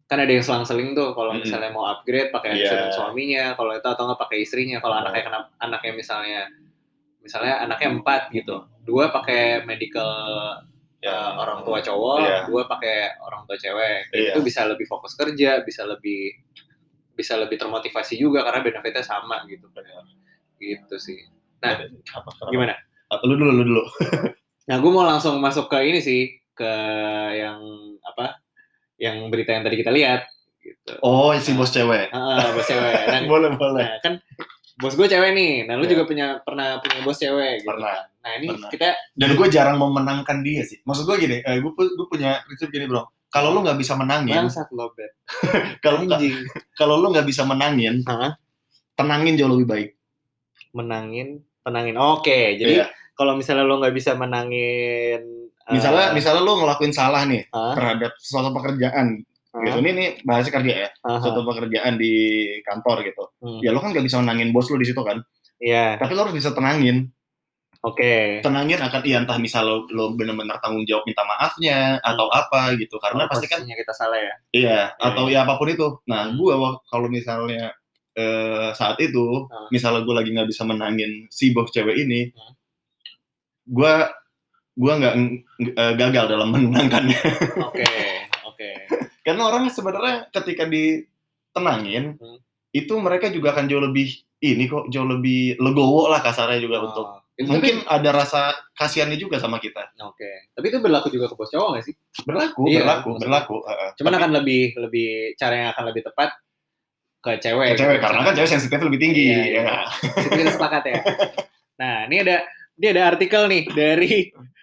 kan 0.08 0.18
ada 0.24 0.32
yang 0.32 0.40
selang-seling 0.40 0.96
tuh 0.96 1.12
kalau 1.12 1.36
misalnya 1.36 1.68
mau 1.68 1.84
upgrade 1.84 2.32
pakai 2.32 2.56
Iya. 2.56 2.64
insurance 2.64 2.96
suaminya, 2.96 3.52
kalau 3.54 3.76
itu 3.76 3.84
atau 3.84 4.02
nggak 4.08 4.20
pakai 4.24 4.38
istrinya. 4.40 4.80
Kalau 4.80 4.96
Heeh. 4.96 5.04
anaknya 5.04 5.22
kena 5.28 5.38
anaknya 5.60 5.92
misalnya 5.92 6.40
misalnya 7.20 7.60
anaknya 7.60 7.88
empat 8.00 8.32
gitu, 8.32 8.64
dua 8.88 9.12
pakai 9.12 9.68
medical 9.68 10.08
Ya. 10.98 11.14
uh, 11.14 11.32
orang 11.44 11.62
tua 11.62 11.78
cowok, 11.78 12.18
Iya. 12.24 12.36
dua 12.50 12.62
pakai 12.66 12.96
orang 13.22 13.46
tua 13.46 13.54
cewek. 13.54 14.10
Iya. 14.10 14.32
Itu 14.34 14.40
bisa 14.42 14.66
lebih 14.66 14.88
fokus 14.88 15.14
kerja, 15.14 15.62
bisa 15.62 15.86
lebih 15.86 16.34
bisa 17.14 17.38
lebih 17.38 17.54
termotivasi 17.54 18.18
juga 18.18 18.42
karena 18.42 18.64
benefitnya 18.66 19.04
sama 19.06 19.44
gitu. 19.46 19.70
Gitu 20.58 20.96
sih. 20.98 21.20
Nah, 21.62 21.84
apa, 22.18 22.28
apa? 22.32 22.50
Gimana? 22.50 22.74
Ah, 23.12 23.20
lu 23.22 23.38
dulu 23.38 23.52
lu 23.54 23.64
dulu 23.66 23.82
Nah, 24.68 24.76
gue 24.76 24.90
mau 24.92 25.06
langsung 25.06 25.38
masuk 25.40 25.70
ke 25.70 25.80
ini 25.86 26.00
sih, 26.02 26.22
ke 26.52 26.72
yang? 27.32 27.62
Yang 28.98 29.16
berita 29.30 29.50
yang 29.54 29.62
tadi 29.62 29.76
kita 29.78 29.90
lihat 29.90 30.26
gitu. 30.58 30.92
oh 31.00 31.32
si 31.38 31.54
bos 31.54 31.70
cewek 31.70 32.10
Ah, 32.10 32.50
bos 32.52 32.66
cewek. 32.66 32.92
Nah, 33.14 33.20
boleh 33.24 33.50
boleh 33.54 33.86
nah, 33.86 33.98
kan 34.02 34.14
bos 34.76 34.94
gue 34.94 35.06
cewek 35.06 35.30
nih. 35.32 35.64
Nah, 35.64 35.74
lu 35.74 35.86
Iya. 35.86 35.90
juga 35.96 36.02
punya 36.04 36.26
pernah 36.42 36.78
punya 36.78 37.00
bos 37.00 37.16
cewek 37.16 37.62
gitu. 37.62 37.70
Pernah. 37.70 37.96
Nah, 38.20 38.32
ini 38.36 38.46
Pernah. 38.52 38.68
kita 38.68 38.88
dan 39.16 39.30
gue 39.32 39.46
jarang 39.48 39.76
memenangkan 39.78 40.44
dia 40.44 40.60
sih 40.60 40.84
maksud 40.84 41.08
gue 41.08 41.16
gini 41.18 41.36
eh, 41.40 41.56
gue 41.58 41.72
gue 41.72 42.06
punya 42.06 42.44
prinsip 42.44 42.68
gini 42.68 42.84
bro 42.84 43.08
kalau 43.32 43.56
lu 43.56 43.64
nggak 43.64 43.80
bisa 43.80 43.96
menangin 43.96 44.44
kalau 45.84 46.04
kalau 46.76 46.94
lu 47.00 47.06
nggak 47.08 47.24
bisa 47.24 47.48
menangin 47.48 48.04
Hah? 48.04 48.36
tenangin 48.92 49.38
jauh 49.38 49.48
lebih 49.56 49.68
baik 49.68 49.90
Menangin, 50.68 51.40
tenangin. 51.64 51.96
Oke, 51.96 52.60
jadi 52.60 52.84
Iya. 52.84 52.86
kalau 53.16 53.32
misalnya 53.34 53.64
lo 53.64 53.80
nggak 53.80 53.96
bisa 53.96 54.12
menangin 54.12 55.47
misalnya 55.70 56.06
misalnya 56.10 56.40
lu 56.40 56.54
ngelakuin 56.56 56.90
salah 56.90 57.22
nih 57.22 57.44
Hah? 57.48 57.74
terhadap 57.74 58.12
suatu 58.16 58.48
pekerjaan 58.50 59.20
Hah? 59.48 59.62
gitu 59.62 59.76
ini 59.78 59.90
nih 59.92 60.08
bahasa 60.22 60.48
kerja 60.48 60.72
ya 60.78 60.88
Aha. 61.02 61.18
suatu 61.18 61.40
pekerjaan 61.42 61.94
di 61.94 62.12
kantor 62.62 63.02
gitu 63.02 63.24
Hmm. 63.38 63.60
ya 63.60 63.70
lu 63.70 63.78
kan 63.78 63.90
nggak 63.90 64.02
bisa 64.02 64.18
menangin 64.18 64.50
bos 64.50 64.66
lu 64.66 64.76
di 64.76 64.86
situ 64.86 65.00
kan 65.00 65.20
Iya, 65.58 65.94
tapi 65.94 66.12
lu 66.12 66.20
harus 66.20 66.32
bisa 66.32 66.50
tenangin 66.50 67.10
oke. 67.80 68.40
tenangin 68.40 68.78
akan 68.78 69.00
iya 69.02 69.18
entah 69.18 69.36
misal 69.36 69.62
lo, 69.62 69.76
lo 69.88 70.10
bener-bener 70.12 70.54
tanggung 70.58 70.82
jawab 70.82 71.02
minta 71.04 71.22
maafnya 71.22 71.98
atau 72.00 72.26
apa 72.28 72.74
gitu 72.74 72.94
karena 72.96 73.26
pasti 73.26 73.46
kan 73.46 73.62
kita 73.62 73.90
salah 73.90 74.18
ya. 74.18 74.34
iya 74.52 74.78
atau 74.96 75.26
ya 75.26 75.42
apa 75.42 75.54
pun 75.54 75.66
itu 75.66 75.86
nah 76.04 76.26
Hmm. 76.26 76.34
gua 76.34 76.54
wak- 76.56 76.82
kalau 76.86 77.06
misalnya 77.06 77.74
eh, 78.12 78.70
saat 78.72 78.98
itu 78.98 79.46
Hmm. 79.46 79.66
misalnya 79.68 80.02
gue 80.02 80.10
lagi 80.12 80.30
nggak 80.32 80.48
bisa 80.48 80.62
menangin 80.62 81.26
si 81.28 81.50
bos 81.50 81.68
cewek 81.68 81.96
ini 81.96 82.30
Hmm. 82.30 82.54
gua 83.64 84.10
gua 84.78 84.92
nggak 84.94 85.14
ng- 85.16 85.34
eh, 85.68 85.92
gagal 85.94 86.24
dalam 86.28 86.48
menenangkannya 86.48 87.18
Oke, 87.68 87.90
oke. 88.44 88.70
karena 89.20 89.42
orang 89.44 89.66
sebenarnya 89.68 90.14
ketika 90.30 90.64
ditenangin 90.64 92.14
Hmm. 92.14 92.38
itu 92.70 92.94
mereka 92.96 93.26
juga 93.26 93.50
akan 93.50 93.66
jauh 93.66 93.82
lebih 93.82 94.06
ini 94.38 94.64
kok 94.64 94.86
jauh 94.86 95.04
lebih 95.04 95.56
legowo 95.56 96.06
lah 96.06 96.20
kasarnya 96.20 96.58
juga 96.58 96.78
untuk 96.80 97.06
Oh, 97.08 97.22
itu 97.36 97.48
mungkin 97.48 97.82
ada 97.84 98.10
rasa 98.12 98.40
kasihannya 98.72 99.14
juga 99.14 99.38
sama 99.38 99.58
kita 99.58 99.78
tapi, 99.88 100.02
oke. 100.04 100.30
Tapi 100.52 100.66
itu 100.68 100.78
berlaku 100.78 101.06
juga 101.08 101.26
ke 101.26 101.34
bos 101.34 101.46
cowok 101.48 101.68
nggak 101.70 101.84
sih? 101.84 101.94
berlaku 102.20 102.62
Iya, 102.66 102.78
berlaku 102.80 103.08
maksudnya. 103.08 103.22
berlaku 103.24 103.56
heeh. 103.62 103.90
Cuman 103.94 104.10
Tapi 104.10 104.18
akan 104.18 104.30
lebih 104.36 104.62
lebih 104.76 105.08
cara 105.34 105.54
yang 105.56 105.68
akan 105.70 105.84
lebih 105.86 106.02
tepat 106.04 106.28
ke 107.18 107.32
cewek. 107.36 107.68
ke 107.68 107.76
cewek 107.76 107.94
gitu. 107.94 108.04
karena 108.04 108.20
kan 108.20 108.32
cewek 108.32 108.50
sensitif 108.52 108.78
lebih 108.80 108.98
tinggi 109.00 109.22
Iya, 109.24 109.38
ya 109.38 109.46
iya. 109.46 109.76
kita 110.28 110.50
sepakat 110.52 110.82
ya. 110.84 110.98
Nah, 111.76 111.96
ini 112.06 112.16
ada 112.20 112.36
ini 112.74 112.86
ada 112.88 113.02
artikel 113.08 113.42
nih 113.46 113.62
dari 113.68 114.10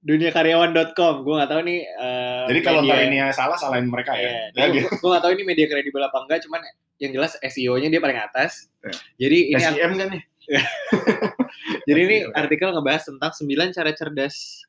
duniakaryawan.com. 0.00 1.14
Gue 1.22 1.34
nggak 1.36 1.50
tahu 1.50 1.60
nih. 1.62 1.80
eh, 1.84 2.44
jadi 2.48 2.60
kalau 2.62 2.80
media- 2.80 2.94
ntar 2.94 3.06
ini 3.06 3.16
salah 3.30 3.56
salahin 3.56 3.86
mereka 3.86 4.12
Iya, 4.14 4.28
ya, 4.28 4.40
ya 4.54 4.64
gitu. 4.70 4.88
gue 4.90 5.08
nggak 5.08 5.22
tahu 5.22 5.32
ini 5.32 5.44
media 5.44 5.66
kredibel 5.66 6.00
apa 6.00 6.18
enggak. 6.20 6.40
Cuman 6.42 6.60
yang 6.96 7.12
jelas 7.12 7.32
SEO-nya 7.38 7.88
dia 7.88 7.98
paling 7.98 8.16
atas. 8.16 8.68
Iya. 8.80 8.92
Jadi 9.18 9.38
ini 9.48 9.60
SIM 9.60 9.92
kan 9.94 10.08
nih 10.10 10.22
jadi 11.86 12.00
ini 12.00 12.16
artikel 12.32 12.68
ngebahas 12.68 13.06
tentang 13.06 13.30
9 13.30 13.46
cara 13.70 13.90
cerdas 13.92 14.66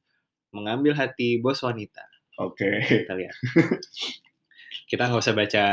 mengambil 0.49 0.93
hati 0.93 1.37
bos 1.37 1.57
wanita. 1.59 2.03
oke 2.37 2.69
Kita 2.83 3.13
lihat. 3.13 3.35
Kita 4.85 5.07
nggak 5.07 5.21
usah 5.21 5.33
baca 5.33 5.65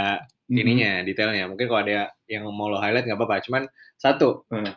ininya 0.48 1.02
detailnya 1.02 1.44
mungkin 1.44 1.66
kalau 1.66 1.82
ada 1.82 1.92
yang 2.24 2.48
mau 2.48 2.66
lo 2.66 2.78
highlight 2.78 3.04
nggak 3.04 3.18
apa-apa 3.18 3.42
cuman 3.42 3.62
satu 3.94 4.48
Hmm. 4.48 4.72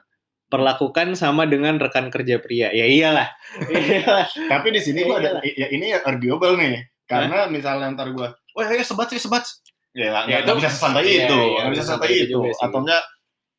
Perlakukan 0.51 1.15
sama 1.15 1.47
dengan 1.47 1.79
rekan 1.79 2.11
kerja 2.11 2.37
pria. 2.37 2.67
Ya 2.69 2.83
iyalah. 2.83 3.31
Iyalah 3.71 4.27
tapi 4.51 4.67
di 4.69 4.81
sini 4.83 5.07
gua 5.07 5.23
ada 5.23 5.39
ya 5.41 5.71
ini 5.71 5.95
arguable 5.95 6.59
nih. 6.59 6.83
Karena 7.07 7.47
misalnya 7.47 7.95
ntar 7.95 8.11
gua 8.11 8.35
wah 8.51 8.67
ya 8.67 8.83
sebat 8.83 9.07
sih 9.07 9.17
sebat. 9.17 9.47
Ya 9.91 10.11
Ya, 10.23 10.43
nggak 10.43 10.43
itu- 10.45 10.59
bisa 10.59 10.69
sesantai 10.69 11.03
iya, 11.03 11.23
itu 11.25 11.35
iya, 11.35 11.59
nggak 11.63 11.71
bisa 11.71 11.83
sesantai 11.83 12.09
itu 12.11 12.19
itu. 12.23 12.31
juga 12.35 12.49
sih. 12.51 12.63
atau 12.63 12.79
enggak 12.79 13.03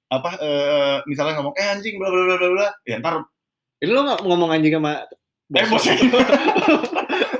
apa 0.09 0.31
eh, 0.39 0.97
misalnya 1.05 1.33
ngomong 1.41 1.55
eh 1.57 1.67
anjing 1.67 1.95
bla 1.97 2.09
bla 2.09 2.23
bla 2.29 2.37
bla 2.37 2.49
bla. 2.53 2.69
Ya 2.85 2.97
ntar 3.01 3.15
ini 3.81 3.91
lo 3.91 4.01
nggak 4.05 4.21
ngomong 4.23 4.51
anjing 4.53 4.73
sama 4.77 4.93
eh 5.53 5.67
bos. 5.69 5.85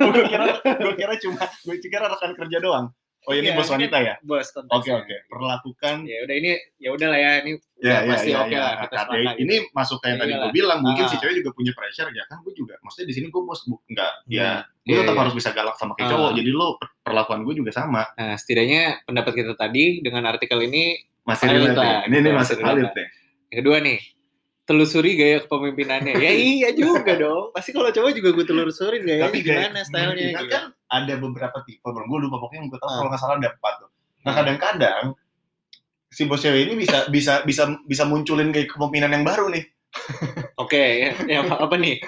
Gue 0.03 0.23
kira 0.27 0.45
gue 0.61 0.93
kira 0.93 1.13
cuma 1.17 1.41
gue 1.47 1.75
kira 1.79 2.05
rekan 2.05 2.31
kerja 2.35 2.57
doang 2.59 2.91
oh 3.23 3.33
ini 3.33 3.47
Iya, 3.47 3.55
bos 3.55 3.67
wanita 3.67 3.97
ya 3.97 4.15
bos 4.21 4.47
oke 4.51 4.89
oke 4.89 5.15
perlakukan 5.27 5.95
ya 6.03 6.17
udah 6.21 6.35
ini 6.35 6.51
ya 6.77 6.89
udah 6.91 7.07
lah 7.07 7.19
ya 7.19 7.31
ini 7.41 7.51
Ya, 7.79 7.99
ya, 7.99 8.15
pasti 8.15 8.31
ya, 8.31 8.39
oke 8.39 8.47
ya. 8.49 8.59
lah 8.59 8.73
kita 8.79 8.95
Karena 8.95 9.03
sepakat 9.03 9.35
ini 9.37 9.55
masuk 9.69 9.97
kayak 9.99 10.07
yang 10.07 10.19
tadi 10.21 10.31
gue 10.33 10.51
bilang, 10.55 10.79
mungkin 10.79 11.03
Ah. 11.03 11.09
si 11.11 11.15
cewek 11.19 11.35
juga 11.35 11.51
punya 11.51 11.71
pressure 11.73 12.09
ya 12.09 12.23
kan 12.23 12.39
gue 12.39 12.53
juga. 12.55 12.79
Maksudnya 12.79 13.07
di 13.11 13.13
sini 13.13 13.27
gue 13.27 13.41
bos 13.43 13.59
bu, 13.61 13.75
enggak, 13.85 14.11
Hmm. 14.23 14.31
ya 14.31 14.49
gue 14.81 14.95
tetap 14.95 15.11
iya. 15.11 15.19
harus 15.19 15.33
bisa 15.33 15.49
galak 15.51 15.75
sama 15.75 15.91
kayak 15.93 16.07
Ah. 16.07 16.11
cowok. 16.15 16.31
Jadi 16.33 16.49
lo 16.49 16.67
per- 16.77 16.95
perlakuan 17.01 17.43
gue 17.43 17.53
juga 17.53 17.71
sama. 17.71 18.07
nah 18.13 18.33
setidaknya 18.33 19.03
pendapat 19.03 19.31
kita 19.35 19.51
tadi 19.53 19.99
dengan 19.99 20.23
artikel 20.25 20.63
ini 20.63 20.95
Masih 21.21 21.43
Valid 21.45 21.75
ya. 21.75 22.03
Ini 22.03 22.15
ini 22.15 22.19
gitu, 22.21 22.29
masih 22.33 22.55
valid 22.57 22.83
relate. 22.83 22.95
deh. 22.95 23.07
yang 23.47 23.57
kedua 23.59 23.77
nih 23.79 23.99
telusuri 24.63 25.19
gaya 25.19 25.43
kepemimpinannya 25.43 26.13
ya 26.15 26.31
iya 26.55 26.69
juga 26.71 27.19
dong 27.19 27.51
pasti 27.51 27.75
kalau 27.75 27.91
cowok 27.91 28.11
juga 28.15 28.29
gue 28.31 28.45
telusurin 28.47 29.01
gayanya 29.03 29.27
Tapi 29.27 29.37
gimana 29.43 29.67
kayak 29.75 29.87
stylenya 29.87 30.27
gitu 30.31 30.45
kan 30.47 30.63
ada 30.93 31.13
beberapa 31.17 31.57
tipe, 31.65 31.81
bro. 31.83 32.05
Gue 32.05 32.19
lupa 32.21 32.37
pokoknya 32.37 32.69
gue 32.69 32.77
tahu 32.77 32.85
Ah. 32.85 32.95
kalau 33.01 33.09
nggak 33.09 33.21
salah 33.21 33.35
ada 33.41 33.49
empat 33.49 33.73
tuh. 33.81 33.89
Nah 34.23 34.29
Hmm. 34.29 34.37
kadang-kadang 34.39 35.03
si 36.07 36.21
bos 36.23 36.39
cewek 36.39 36.69
ini 36.69 36.73
bisa 36.77 37.09
bisa 37.09 37.41
bisa 37.43 37.63
bisa 37.83 38.03
munculin 38.05 38.53
kayak 38.53 38.69
kepemimpinan 38.69 39.11
yang 39.11 39.25
baru 39.25 39.49
nih. 39.49 39.65
oke 40.63 40.73
ya, 40.73 41.09
ya 41.29 41.45
apa, 41.45 41.69
apa 41.69 41.75
nih 41.77 42.01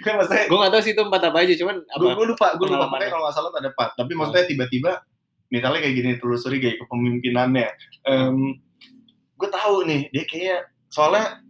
Kan 0.00 0.16
maksudnya 0.16 0.48
gue 0.48 0.58
gak 0.60 0.72
tahu 0.72 0.80
sih 0.80 0.92
itu 0.96 1.02
empat 1.04 1.22
apa 1.28 1.44
aja 1.44 1.52
cuman 1.60 1.76
apa 1.84 2.04
gue 2.16 2.26
lupa 2.28 2.46
gue 2.56 2.64
lupa 2.64 2.88
Pengalaman 2.88 2.88
pokoknya 2.88 3.04
ya? 3.04 3.12
kalau 3.12 3.22
nggak 3.28 3.36
salah 3.36 3.50
ada 3.52 3.68
empat 3.68 3.90
tapi 4.00 4.12
maksudnya 4.16 4.44
tiba-tiba 4.48 4.92
misalnya 5.48 5.80
kayak 5.84 5.94
gini 5.96 6.10
telusuri 6.16 6.56
kayak 6.56 6.76
kepemimpinannya 6.80 7.68
gue 9.36 9.48
tahu 9.52 9.76
nih 9.84 10.00
dia 10.08 10.24
kayak 10.24 10.60
soalnya 10.88 11.44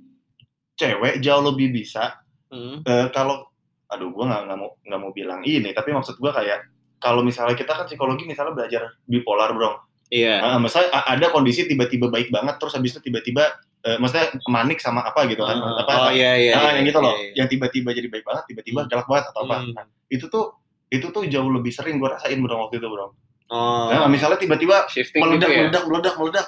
cewek 0.79 1.19
jauh 1.19 1.43
lebih 1.45 1.75
bisa 1.75 2.15
Hmm, 2.49 2.81
eh, 2.81 3.13
kalau 3.13 3.45
aduh 3.85 4.09
gue 4.09 4.25
nggak 4.25 4.41
nggak 4.47 4.57
mau 4.57 4.71
nggak 4.81 5.01
mau 5.01 5.13
bilang 5.13 5.41
ini 5.43 5.69
tapi 5.73 5.93
maksud 5.93 6.17
gue 6.17 6.31
kayak 6.31 6.65
kalau 6.97 7.21
misalnya 7.21 7.53
kita 7.53 7.73
kan 7.73 7.85
psikologi 7.85 8.25
misalnya 8.25 8.57
belajar 8.57 8.83
bipolar 9.05 9.53
bro. 9.53 9.77
Iya. 10.09 10.41
Nah, 10.41 10.57
misalnya 10.57 10.89
a- 10.91 11.13
ada 11.13 11.29
kondisi 11.29 11.65
tiba-tiba 11.65 12.09
baik 12.09 12.33
banget 12.33 12.57
terus 12.57 12.73
habis 12.73 12.91
itu 12.91 13.05
tiba-tiba 13.05 13.53
eh, 13.79 13.95
maksudnya 13.95 14.33
manik 14.47 14.81
sama 14.81 15.05
apa 15.05 15.29
gitu 15.29 15.45
kan 15.45 15.55
Ah, 15.55 15.79
apa 15.79 15.93
oh 15.93 16.11
iya 16.11 16.35
iya 16.35 16.53
Nah, 16.57 16.63
iya, 16.65 16.71
yang 16.81 16.87
gitu 16.89 16.99
loh 16.99 17.13
iya, 17.13 17.21
iya. 17.21 17.33
yang 17.37 17.49
tiba-tiba 17.49 17.89
jadi 17.93 18.09
baik 18.09 18.25
banget 18.25 18.45
tiba-tiba 18.49 18.81
Hmm. 18.81 18.89
galak 18.89 19.07
banget 19.07 19.25
atau 19.29 19.41
apa. 19.45 19.57
Hmm. 19.61 19.73
Nah, 19.77 19.85
itu 20.09 20.25
tuh 20.27 20.45
itu 20.89 21.07
tuh 21.07 21.23
jauh 21.29 21.51
lebih 21.53 21.69
sering 21.69 22.01
gue 22.01 22.09
rasain 22.09 22.41
bro 22.41 22.57
waktu 22.65 22.81
itu 22.81 22.89
bro. 22.89 23.13
Oh. 23.49 23.89
Nah, 23.89 24.09
misalnya 24.09 24.37
tiba-tiba 24.37 24.89
meledak 24.89 25.45
gitu 25.45 25.53
ya? 25.53 25.61
meledak 25.69 25.83
meledak 25.85 26.15
meledak 26.17 26.47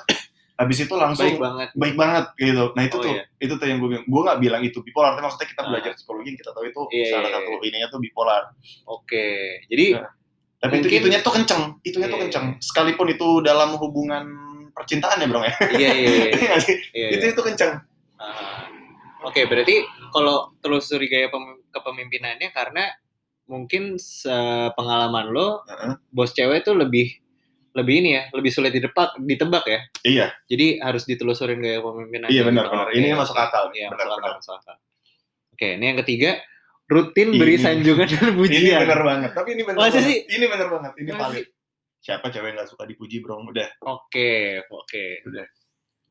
habis 0.61 0.77
itu 0.79 0.93
langsung 0.93 1.25
baik 1.25 1.41
banget 1.41 1.69
baik 1.73 1.97
banget 1.97 2.25
gitu. 2.37 2.65
Nah 2.71 2.83
itu 2.83 2.93
Oh, 2.95 3.03
tuh 3.03 3.13
iya. 3.13 3.25
itu 3.39 3.55
tuh 3.55 3.65
yang 3.65 3.79
gue 3.79 3.89
bilang. 3.89 4.05
Gue 4.05 4.21
nggak 4.21 4.39
bilang 4.39 4.61
itu 4.61 4.79
bipolar, 4.79 5.11
tapi 5.11 5.25
maksudnya 5.25 5.49
kita 5.49 5.61
Ah. 5.61 5.67
belajar 5.67 5.91
psikologi 5.95 6.29
yang 6.29 6.39
kita 6.39 6.51
tahu 6.51 6.65
itu 6.67 6.81
Iya, 6.91 7.05
salah 7.11 7.25
iya, 7.25 7.35
satu 7.35 7.53
ininya 7.63 7.89
tuh 7.89 7.99
bipolar. 7.99 8.43
oke 8.87 9.27
jadi 9.67 9.87
Nah, 9.97 10.13
Tapi 10.61 10.77
itu 10.77 10.85
Mungkin- 10.85 11.01
itunya 11.01 11.21
tuh 11.21 11.33
kenceng, 11.33 11.63
itunya 11.81 12.05
tuh 12.07 12.15
Iya. 12.15 12.25
kenceng. 12.29 12.47
Sekalipun 12.61 13.09
itu 13.09 13.29
dalam 13.41 13.73
hubungan 13.75 14.25
percintaan 14.71 15.17
ya 15.17 15.27
bro 15.27 15.41
ya. 15.41 15.55
iya 15.73 15.91
iya 15.91 16.09
iya, 16.13 16.29
Iya 16.37 16.57
iya, 16.93 17.09
Itu 17.11 17.25
iya. 17.25 17.33
itu 17.33 17.41
kenceng. 17.43 17.73
Ah. 18.15 18.69
oke 19.23 19.41
berarti 19.43 19.81
kalau 20.11 20.53
telusuri 20.59 21.05
gaya 21.07 21.29
pem- 21.29 21.65
kepemimpinannya 21.71 22.49
karena 22.51 22.93
mungkin 23.47 23.97
sepengalaman 23.97 25.29
lo 25.29 25.65
Heeh. 25.65 25.93
bos 26.09 26.31
cewek 26.31 26.61
tuh 26.61 26.73
lebih 26.75 27.20
lebih 27.71 27.95
ini 28.03 28.11
ya 28.15 28.23
lebih 28.31 28.51
sulit 28.51 28.71
ditebak 28.71 29.15
ditebak 29.21 29.65
ya 29.65 29.81
Iya, 30.03 30.27
jadi 30.47 30.81
harus 30.81 31.05
ditelusurin 31.05 31.59
gaya 31.59 31.79
kepemimpinannya 31.79 32.31
iya 32.31 32.43
benar 32.43 32.67
benar. 32.67 32.89
Ini 32.91 33.09
oke. 33.11 33.19
masuk 33.21 33.37
akal. 33.37 33.65
Iya, 33.71 33.87
benar 33.89 34.07
masuk 34.07 34.13
akal, 34.13 34.25
benar. 34.25 34.39
masuk 34.39 34.55
akal. 34.57 34.77
Oke, 35.53 35.69
ini 35.77 35.85
yang 35.87 35.99
ketiga, 36.01 36.31
rutin 36.87 37.29
beri 37.33 37.55
Ini- 37.55 37.63
sanjungan 37.63 38.09
dan 38.09 38.25
Ini 38.25 38.35
pujian. 38.35 38.81
benar 38.83 39.01
banget. 39.03 39.31
Tapi 39.33 39.49
ini 39.53 39.63
benar 39.63 39.79
Masa 39.79 39.91
banget. 39.93 40.09
sih? 40.09 40.19
Ini 40.27 40.45
benar 40.47 40.69
banget. 40.69 40.93
Ini 40.97 41.11
valid. 41.13 41.47
Siapa 42.01 42.27
cewek 42.27 42.51
nggak 42.55 42.67
suka 42.67 42.85
dipuji 42.85 43.21
bro? 43.21 43.45
Udah. 43.45 43.69
Oke, 43.85 44.65
oke. 44.65 45.05
Udah. 45.23 45.47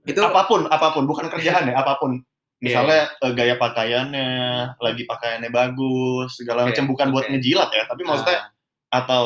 Itu 0.01 0.21
apa 0.21 0.41
pun, 0.45 0.63
apa 0.65 0.87
pun, 0.89 1.03
bukan 1.03 1.27
kerjaan 1.27 1.65
ya, 1.65 1.75
apa 1.75 1.97
pun. 1.97 2.13
Iya. 2.15 2.61
Misalnya 2.61 2.99
eh, 3.17 3.33
gaya 3.33 3.55
pakaiannya, 3.57 4.29
lagi 4.77 5.03
pakaiannya 5.03 5.49
bagus, 5.49 6.37
segala 6.37 6.63
Oke, 6.63 6.71
macam 6.71 6.85
bukan 6.87 7.07
buat 7.09 7.25
oke. 7.25 7.31
ngejilat 7.33 7.69
ya, 7.69 7.83
tapi 7.83 8.01
maksudnya 8.03 8.37
ah, 8.37 8.47
atau 8.95 9.25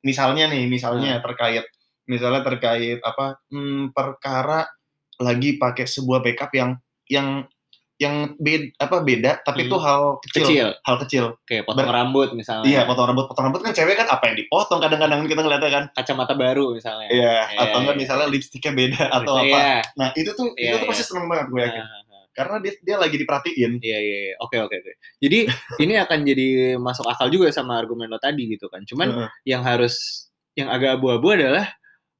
misalnya 0.00 0.46
nih, 0.46 0.64
misalnya 0.64 1.18
Hmm. 1.18 1.24
terkait 1.24 1.64
misalnya 2.06 2.40
terkait 2.40 3.00
apa 3.00 3.40
hmm, 3.48 3.90
perkara 3.90 4.68
lagi 5.16 5.56
pakai 5.56 5.84
sebuah 5.84 6.20
backup 6.20 6.50
yang 6.50 6.70
yang 7.06 7.46
yang 7.94 8.34
beda 8.36 8.74
apa 8.76 8.96
beda 9.00 9.30
tapi 9.40 9.64
Hmm. 9.64 9.68
itu 9.70 9.76
hal 9.78 10.02
kecil, 10.20 10.42
kecil. 10.42 10.66
hal 10.82 10.96
kecil. 10.98 11.24
Oke, 11.38 11.62
potong 11.62 11.86
Ber- 11.86 11.94
rambut 11.94 12.28
misalnya. 12.34 12.66
Iya, 12.66 12.80
potong 12.84 13.06
rambut, 13.06 13.30
potong 13.30 13.46
rambut 13.46 13.62
kan 13.62 13.70
cewek 13.70 13.94
kan 13.94 14.10
apa 14.10 14.24
yang 14.26 14.36
dipotong 14.36 14.82
kadang-kadang 14.82 15.22
kita 15.24 15.40
ngeliatnya 15.40 15.70
kan. 15.70 15.84
Kacamata 15.94 16.34
baru 16.34 16.74
misalnya. 16.74 17.06
Iya, 17.06 17.36
Iya, 17.54 17.60
atau 17.62 17.78
enggak 17.78 17.94
iya. 17.94 18.02
misalnya 18.02 18.26
lipstiknya 18.26 18.72
beda 18.74 19.02
atau 19.14 19.34
apa. 19.38 19.46
Iya. 19.46 19.74
Nah, 19.94 20.08
itu 20.18 20.30
tuh 20.34 20.48
Iya, 20.58 20.74
itu 20.74 20.76
tuh 20.82 20.82
iya. 20.82 20.90
pasti 20.90 21.04
seneng 21.06 21.26
banget 21.30 21.46
gue 21.46 21.60
yakin. 21.62 21.84
ah, 21.86 21.94
ah. 22.10 22.24
Karena 22.34 22.56
dia 22.58 22.72
dia 22.82 22.96
lagi 22.98 23.14
diperhatiin. 23.14 23.72
Iya, 23.78 23.98
iya, 24.02 24.18
iya. 24.26 24.34
Oke, 24.42 24.56
oke, 24.58 24.74
oke. 24.74 24.92
Jadi 25.22 25.38
ini 25.78 25.94
akan 25.94 26.18
jadi 26.26 26.46
masuk 26.82 27.06
akal 27.06 27.30
juga 27.30 27.54
sama 27.54 27.78
argumen 27.78 28.10
lo 28.10 28.18
tadi 28.18 28.50
gitu 28.50 28.66
kan. 28.66 28.82
Cuman 28.82 29.08
Heeh. 29.14 29.28
yang 29.54 29.62
harus 29.62 30.26
yang 30.58 30.66
agak 30.66 30.98
abu-abu 30.98 31.30
adalah 31.30 31.70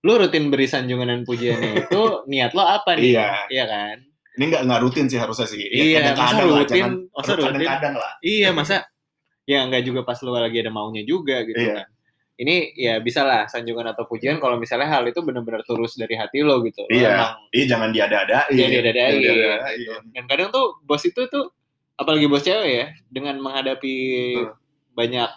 lu 0.04 0.20
rutin 0.20 0.52
beri 0.52 0.68
sanjungan 0.68 1.08
dan 1.08 1.20
pujiannya 1.25 1.88
itu 1.88 2.00
niat 2.30 2.52
lo 2.52 2.61
apa 2.62 2.92
nih? 2.94 3.16
Iya. 3.16 3.28
Iya 3.49 3.64
kan? 3.64 3.96
Ini 4.34 4.44
nggak 4.50 4.62
nggak 4.66 4.80
rutin 4.82 5.06
sih 5.08 5.16
harusnya 5.16 5.46
sih. 5.46 5.62
Ya, 5.62 5.70
Iya, 5.70 5.99
masa 5.99 6.12
kadang-kadang 6.12 6.44
lah, 6.44 6.58
rutin, 6.61 6.76
jangan 6.76 6.92
masa 7.08 7.30
rutin. 7.32 7.46
kadang-kadang 7.49 7.94
lah. 7.96 8.12
Iya, 8.20 8.49
masa 8.50 8.76
ya 9.44 9.58
nggak 9.64 9.82
juga 9.82 10.00
pas 10.02 10.18
lu 10.20 10.30
lagi 10.30 10.58
ada 10.58 10.68
maunya 10.68 11.02
juga 11.02 11.40
gitu 11.42 11.56
Iya. 11.56 11.75
kan. 11.80 11.88
Ini 12.34 12.54
ya 12.75 12.94
bisa 12.99 13.23
lah 13.23 13.46
sanjungan 13.46 13.94
atau 13.94 14.04
pujian 14.04 14.37
kalau 14.37 14.58
misalnya 14.58 14.90
hal 14.90 15.06
itu 15.06 15.23
benar-benar 15.23 15.62
tulus 15.62 15.94
dari 15.94 16.18
hati 16.18 16.42
lo 16.42 16.58
gitu. 16.61 16.82
Lo 16.82 16.90
Iya. 16.90 17.08
emang 17.14 17.32
Iya, 17.54 17.64
jangan 17.70 17.88
diada-adain. 17.90 18.50
dia 18.50 18.66
diadadain, 18.68 19.12
Diada-adain. 19.16 19.76
gitu. 19.78 19.92
Dan 20.11 20.25
kadang 20.26 20.49
tuh 20.50 20.66
bos 20.82 21.00
itu 21.00 21.20
tuh 21.26 21.54
apalagi 21.94 22.26
bos 22.26 22.42
cewek 22.42 22.73
ya 22.75 22.87
dengan 23.06 23.38
menghadapi 23.38 23.94
Hmm. 24.37 24.50
banyak 24.92 25.30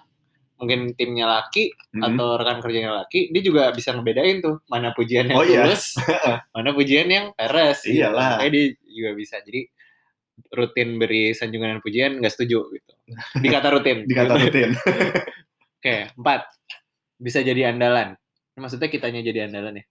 mungkin 0.58 0.94
timnya 0.94 1.26
laki 1.26 1.70
Mhm. 1.94 2.02
atau 2.04 2.28
rekan 2.36 2.58
kerjanya 2.60 2.92
laki, 2.98 3.30
dia 3.30 3.42
juga 3.42 3.70
bisa 3.70 3.94
ngebedain 3.94 4.42
tuh 4.42 4.62
mana 4.66 4.90
pujian 4.92 5.30
yang 5.30 5.38
Oh, 5.38 5.46
iya. 5.46 5.64
tulus, 5.64 5.94
mana 6.58 6.70
pujian 6.72 7.08
yang 7.08 7.26
peres. 7.32 7.82
gitu. 7.82 8.02
Iyalah. 8.02 8.42
Makanya 8.42 8.52
dia 8.52 8.66
juga 8.84 9.12
bisa. 9.14 9.36
Jadi 9.40 9.62
rutin 10.50 10.98
beri 10.98 11.32
sanjungan 11.32 11.78
dan 11.78 11.82
pujian 11.82 12.12
nggak 12.18 12.30
setuju 12.32 12.70
gitu. 12.72 12.92
Dikata 13.38 13.68
rutin. 13.70 13.98
Dikata 14.10 14.34
rutin. 14.36 14.70
Oke, 15.78 15.96
empat. 16.12 16.42
Bisa 17.16 17.42
jadi 17.42 17.70
andalan. 17.70 18.14
Maksudnya 18.54 18.88
kitanya 18.88 19.22
jadi 19.22 19.46
andalan 19.46 19.82
ya? 19.82 19.86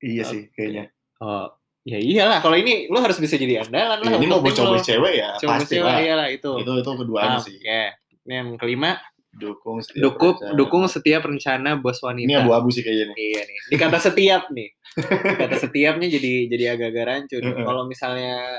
iya 0.00 0.22
sih, 0.24 0.48
kayaknya. 0.50 0.88
Oh, 1.20 1.52
ya 1.82 1.98
iyalah. 1.98 2.40
Kalau 2.40 2.56
ini 2.56 2.88
lo 2.88 2.98
harus 2.98 3.18
bisa 3.18 3.36
jadi 3.36 3.60
andalan 3.60 4.00
lah. 4.00 4.16
ini 4.16 4.26
mau 4.26 4.40
bocah 4.40 4.80
cewek 4.80 5.12
ya, 5.12 5.36
Coba 5.36 5.58
pasti 5.58 5.76
cewek, 5.76 5.84
lah. 5.84 6.00
iyalah 6.00 6.28
itu. 6.30 6.50
Itu 6.56 6.72
itu 6.74 6.90
keduanya 6.96 7.36
Ah, 7.36 7.42
sih. 7.42 7.54
Oke. 7.54 7.82
Ini 8.24 8.32
yang 8.34 8.48
kelima, 8.56 8.96
Dukung 9.30 9.78
setiap 9.78 10.02
dukung 10.02 10.34
rencana. 10.36 10.56
dukung 10.58 10.84
setiap 10.86 11.22
rencana 11.22 11.70
bos 11.78 12.02
wanita. 12.02 12.26
Ini 12.26 12.34
abu-abu 12.42 12.68
sih 12.68 12.82
kayaknya 12.82 13.14
nih. 13.14 13.16
Iya 13.16 13.40
nih. 13.46 13.58
Dikata 13.70 13.98
setiap 14.02 14.42
nih. 14.50 14.68
Dikata 14.98 15.56
setiapnya 15.64 16.08
jadi 16.10 16.32
jadi 16.50 16.64
agak-agak 16.74 17.04
rancu. 17.06 17.36
Kalau 17.38 17.86
misalnya 17.86 18.58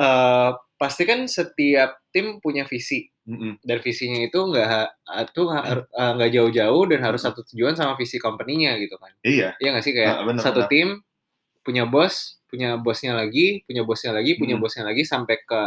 eh 0.00 0.50
pasti 0.74 1.02
kan 1.04 1.28
setiap 1.28 2.00
tim 2.08 2.40
punya 2.40 2.64
visi 2.64 3.04
Mm-mm. 3.28 3.60
dan 3.60 3.78
visinya 3.78 4.18
itu 4.18 4.34
nggak 4.40 4.86
itu 5.28 5.40
nggak 5.44 5.64
eh, 5.86 6.12
nggak 6.16 6.30
jauh-jauh 6.34 6.82
dan 6.88 7.00
harus 7.04 7.20
satu 7.20 7.44
tujuan 7.52 7.76
sama 7.76 7.94
visi 7.94 8.16
company-nya 8.16 8.80
gitu 8.80 8.96
kan. 8.96 9.12
Iya. 9.22 9.54
Iya 9.60 9.68
nggak 9.70 9.84
sih 9.84 9.92
kayak 9.92 10.10
Ah, 10.10 10.24
bener, 10.24 10.42
satu 10.42 10.64
bener. 10.64 10.72
tim 10.72 10.88
punya 11.60 11.84
bos, 11.84 12.40
punya 12.48 12.74
bosnya 12.74 13.12
lagi, 13.12 13.60
punya 13.62 13.84
bosnya 13.84 14.10
lagi, 14.10 14.34
punya 14.34 14.56
Mm. 14.56 14.62
bosnya 14.64 14.82
lagi 14.82 15.04
sampai 15.04 15.36
ke 15.38 15.62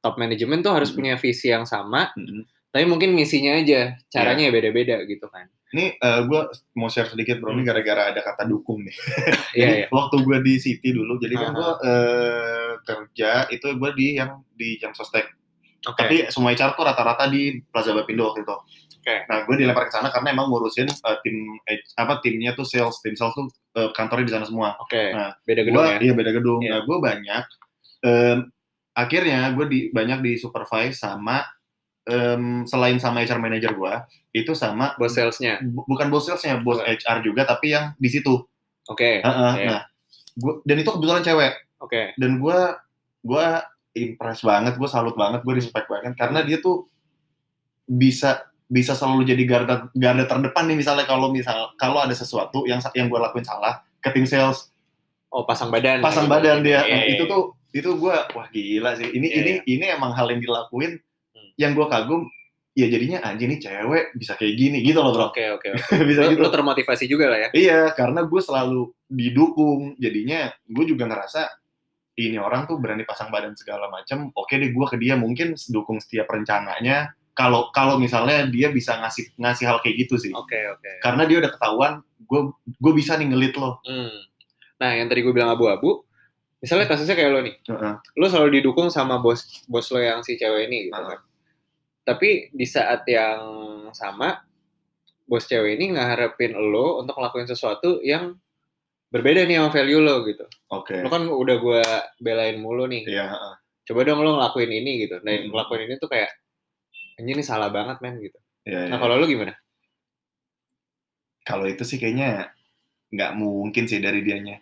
top 0.00 0.16
manajemen 0.16 0.64
tuh 0.64 0.72
harus 0.72 0.90
Mm. 0.90 0.96
punya 0.96 1.14
visi 1.14 1.46
yang 1.46 1.62
sama, 1.62 2.08
Mm-mm. 2.16 2.42
Tapi 2.72 2.84
mungkin 2.84 3.12
misinya 3.12 3.52
aja 3.54 4.00
caranya 4.08 4.42
Iya. 4.42 4.50
ya 4.50 4.54
beda-beda 4.54 4.96
gitu 5.04 5.28
kan. 5.28 5.46
Ini 5.70 5.96
gue 6.00 6.40
mau 6.74 6.88
share 6.88 7.06
sedikit 7.06 7.36
bro, 7.38 7.52
ini 7.52 7.60
Hmm. 7.60 7.68
gara-gara 7.68 8.02
ada 8.08 8.20
kata 8.20 8.44
dukung 8.44 8.80
nih. 8.82 8.92
Iya 9.52 9.60
Jadi 9.62 9.72
iya. 9.78 9.86
waktu 9.88 10.16
gue 10.18 10.38
di 10.40 10.54
City 10.56 10.88
dulu, 10.90 11.16
jadi 11.16 11.34
kan 11.34 11.48
Ah. 11.48 11.54
gue 11.54 11.70
eh, 11.82 12.72
kerja 12.82 13.30
itu 13.48 13.66
gue 13.70 13.90
di 13.92 14.06
yang 14.14 14.40
di 14.50 14.76
jam 14.76 14.90
sostek. 14.90 15.28
Oke. 15.82 15.98
Tapi 15.98 16.16
semua 16.28 16.50
HR 16.50 16.72
tuh 16.72 16.84
rata-rata 16.84 17.24
di 17.26 17.60
Plaza 17.64 17.90
Bapindo 17.90 18.24
waktu 18.26 18.40
itu. 18.40 18.56
Oke. 19.02 19.16
Nah 19.26 19.42
gue 19.42 19.54
dilempar 19.58 19.88
ke 19.88 19.92
sana 19.92 20.08
karena 20.08 20.30
emang 20.30 20.46
ngurusin 20.46 20.86
eh, 20.86 21.16
tim 21.20 21.36
eh, 21.64 21.80
apa 21.96 22.20
timnya 22.20 22.52
tuh 22.52 22.62
sales, 22.62 23.00
tim 23.00 23.12
sales 23.12 23.32
tuh 23.32 23.48
eh, 23.74 23.90
kantornya 23.90 24.28
di 24.28 24.32
sana 24.32 24.44
semua. 24.44 24.76
Oke. 24.78 25.10
Nah, 25.10 25.34
Beda 25.42 25.60
gedung 25.62 25.76
Gua- 25.76 25.90
ya. 25.90 25.98
Iya 26.00 26.12
beda 26.12 26.30
gedung. 26.30 26.60
Iya. 26.60 26.70
Nah 26.70 26.80
gue 26.82 26.96
banyak. 26.98 27.44
em, 28.02 28.38
akhirnya 28.92 29.54
gue 29.54 29.66
di 29.66 29.78
banyak 29.88 30.18
di 30.20 30.32
supervise 30.34 30.98
sama 30.98 31.38
em, 32.04 32.64
selain 32.64 32.96
sama 32.96 33.20
HR 33.20 33.38
manager 33.38 33.72
gue 33.72 33.94
itu 34.34 34.52
sama 34.52 34.94
Bos 34.96 35.12
salesnya. 35.12 35.60
bu- 35.60 35.86
bukan 35.86 36.08
bos 36.08 36.24
salesnya, 36.24 36.56
bos 36.56 36.76
Bukan. 36.76 36.90
HR 36.92 37.18
juga 37.20 37.42
tapi 37.44 37.70
yang 37.70 37.94
di 37.94 38.08
situ. 38.08 38.42
Oke. 38.84 39.20
Heeh, 39.20 39.52
Iya. 39.56 39.68
Nah, 39.68 39.80
gua, 40.34 40.58
dan 40.62 40.76
itu 40.76 40.90
kebetulan 40.90 41.22
cewek. 41.22 41.52
Oke. 41.78 42.14
Dan 42.14 42.36
gue 42.36 42.58
gue 43.22 43.46
impress 43.94 44.42
banget, 44.42 44.74
gue 44.74 44.88
salut 44.88 45.14
banget, 45.14 45.40
gue 45.40 45.54
respect 45.54 45.86
banget 45.86 46.16
karena 46.16 46.40
dia 46.40 46.58
tuh 46.58 46.90
bisa 47.84 48.42
bisa 48.66 48.96
selalu 48.96 49.28
jadi 49.28 49.44
garda 49.44 49.74
garda 49.92 50.24
terdepan 50.24 50.64
nih 50.64 50.78
misalnya 50.78 51.04
kalau 51.04 51.28
misal 51.28 51.76
kalau 51.76 52.00
ada 52.00 52.12
sesuatu 52.12 52.64
yang 52.64 52.80
yang 52.92 53.06
gue 53.06 53.20
lakuin 53.20 53.44
salah 53.44 53.84
ke 53.98 54.10
tim 54.10 54.24
sales 54.24 54.68
Oh, 55.28 55.44
pasang 55.44 55.68
badan. 55.68 56.00
pasang 56.00 56.28
badan 56.28 56.60
dia. 56.60 56.80
Iya, 56.80 56.92
Nah, 56.92 57.02
iya, 57.04 57.10
itu 57.10 57.24
iya. 57.24 57.30
tuh 57.30 57.42
itu 57.72 57.88
gue 57.90 58.16
wah 58.28 58.46
gila 58.48 58.92
sih. 58.94 59.08
Ini 59.08 59.26
Iya, 59.26 59.38
ini 59.38 59.52
ini 59.66 59.84
emang 59.88 60.12
hal 60.12 60.28
yang 60.28 60.40
dilakuin 60.40 60.92
Hmm. 60.92 61.11
Yang 61.56 61.72
gue 61.76 61.86
kagum. 61.88 62.28
Ya 62.72 62.88
jadinya 62.88 63.20
anjing 63.28 63.52
nih 63.52 63.60
cewek 63.68 64.16
bisa 64.16 64.32
kayak 64.32 64.56
gini 64.56 64.80
gitu 64.80 65.04
loh 65.04 65.12
bro. 65.12 65.28
Oke, 65.28 65.44
oke, 65.52 65.76
oke. 65.76 65.92
bisa 66.08 66.24
Lu, 66.24 66.32
gitu. 66.32 66.40
lu 66.40 66.48
termotivasi 66.48 67.04
juga 67.04 67.28
lah 67.28 67.38
ya. 67.44 67.48
Iya, 67.52 67.80
karena 67.92 68.24
gue 68.24 68.40
selalu 68.40 68.88
didukung. 69.12 69.92
Jadinya 70.00 70.48
gue 70.64 70.84
juga 70.88 71.04
ngerasa 71.04 71.52
ini 72.16 72.40
orang 72.40 72.64
tuh 72.64 72.80
berani 72.80 73.04
pasang 73.04 73.28
badan 73.28 73.52
segala 73.56 73.92
macam. 73.92 74.32
Oke 74.32 74.56
deh, 74.56 74.72
gue 74.72 74.86
ke 74.88 74.96
dia 74.96 75.20
mungkin 75.20 75.52
dukung 75.68 76.00
setiap 76.00 76.32
rencananya. 76.32 77.12
Kalau 77.36 77.68
kalau 77.72 77.96
misalnya 78.00 78.44
dia 78.48 78.68
bisa 78.72 78.96
ngasih 79.00 79.36
ngasih 79.36 79.64
hal 79.68 79.78
kayak 79.84 80.08
gitu 80.08 80.16
sih. 80.16 80.32
Oke, 80.32 80.56
oke. 80.72 81.00
Karena 81.04 81.24
dia 81.28 81.44
udah 81.44 81.52
ketahuan, 81.52 81.92
gue 82.24 82.40
gue 82.56 82.92
bisa 82.96 83.16
nih 83.20 83.32
ngelit 83.32 83.52
lo. 83.56 83.80
Hmm. 83.84 84.16
Nah, 84.80 84.96
yang 84.96 85.08
tadi 85.12 85.24
gue 85.24 85.32
bilang 85.32 85.52
abu-abu, 85.52 86.04
misalnya 86.60 86.88
kasusnya 86.88 87.16
kayak 87.16 87.30
lo 87.32 87.40
nih, 87.40 87.54
Heeh. 87.68 87.94
lo 88.16 88.26
selalu 88.28 88.60
didukung 88.60 88.92
sama 88.92 89.16
bos 89.20 89.44
bos 89.64 89.88
lo 89.92 90.00
yang 90.02 90.20
si 90.20 90.36
cewek 90.36 90.68
ini 90.68 90.88
gitu 90.88 90.96
Heeh. 90.96 91.08
kan. 91.16 91.20
Tapi 92.02 92.50
di 92.50 92.66
saat 92.66 93.06
yang 93.06 93.40
sama, 93.94 94.42
bos 95.22 95.46
cewek 95.46 95.78
ini 95.78 95.94
ngeharapin 95.94 96.52
lo 96.52 96.98
untuk 96.98 97.14
ngelakuin 97.14 97.46
sesuatu 97.46 98.02
yang 98.02 98.34
berbeda 99.12 99.46
nih 99.46 99.62
sama 99.62 99.70
value 99.70 100.02
lo 100.02 100.26
gitu. 100.26 100.44
Oke. 100.72 100.98
Lo 100.98 101.08
kan 101.12 101.24
udah 101.28 101.56
gue 101.62 101.82
belain 102.18 102.58
mulu 102.58 102.90
nih. 102.90 103.06
Iya. 103.06 103.30
heeh. 103.30 103.54
Coba 103.86 104.06
dong 104.06 104.22
lo 104.22 104.38
ngelakuin 104.38 104.70
ini 104.72 105.06
gitu. 105.06 105.18
Nah, 105.22 105.30
Hmm. 105.30 105.50
ngelakuin 105.50 105.82
ini 105.90 105.94
tuh 105.98 106.10
kayak 106.10 106.30
ini 107.22 107.38
salah 107.42 107.70
banget 107.70 107.98
men 108.02 108.18
gitu. 108.18 108.38
Iya, 108.66 108.90
Nah, 108.90 108.94
iya. 108.94 109.02
kalau 109.02 109.14
lo 109.18 109.26
gimana? 109.26 109.54
Kalau 111.42 111.66
itu 111.66 111.82
sih 111.82 111.98
kayaknya 111.98 112.54
nggak 113.12 113.32
mungkin 113.34 113.84
sih 113.86 113.98
dari 113.98 114.22
dianya. 114.22 114.58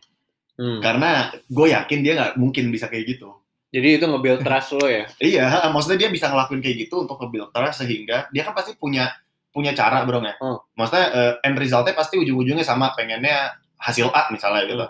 Hmm. 0.60 0.80
Karena 0.84 1.32
gue 1.48 1.66
yakin 1.72 2.00
dia 2.04 2.12
nggak 2.16 2.32
mungkin 2.36 2.68
bisa 2.68 2.88
kayak 2.92 3.16
gitu. 3.16 3.32
Jadi 3.70 3.88
itu 4.02 4.04
nge-build 4.06 4.42
trust 4.46 4.74
lo 4.74 4.86
ya. 4.90 5.06
Iya, 5.22 5.70
maksudnya 5.70 6.06
dia 6.06 6.10
bisa 6.10 6.26
ngelakuin 6.26 6.58
kayak 6.58 6.76
gitu 6.86 7.06
untuk 7.06 7.16
nge-build 7.22 7.50
trust 7.54 7.86
sehingga 7.86 8.26
dia 8.34 8.42
kan 8.42 8.54
pasti 8.54 8.74
punya 8.74 9.10
punya 9.50 9.74
cara 9.74 10.06
bro 10.06 10.22
ya. 10.22 10.34
Oh. 10.42 10.62
Maksudnya 10.78 11.06
eh, 11.10 11.46
end 11.46 11.58
resultnya 11.58 11.94
pasti 11.94 12.18
ujung-ujungnya 12.18 12.62
sama 12.62 12.94
pengennya 12.94 13.58
hasil 13.78 14.10
A 14.14 14.30
misalnya 14.30 14.62
gitu. 14.66 14.86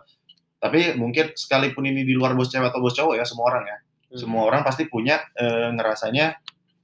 Tapi 0.61 1.01
mungkin 1.01 1.33
sekalipun 1.33 1.88
ini 1.88 2.05
di 2.05 2.12
luar 2.12 2.37
bos 2.37 2.53
cewek 2.53 2.69
atau 2.69 2.85
bos 2.85 2.93
cowok 2.93 3.16
ya 3.16 3.25
semua 3.25 3.49
orang 3.49 3.64
ya. 3.64 3.77
Hmm. 4.12 4.19
Semua 4.21 4.43
orang 4.45 4.61
pasti 4.61 4.85
punya 4.85 5.16
eh, 5.37 5.73
ngerasanya 5.73 6.37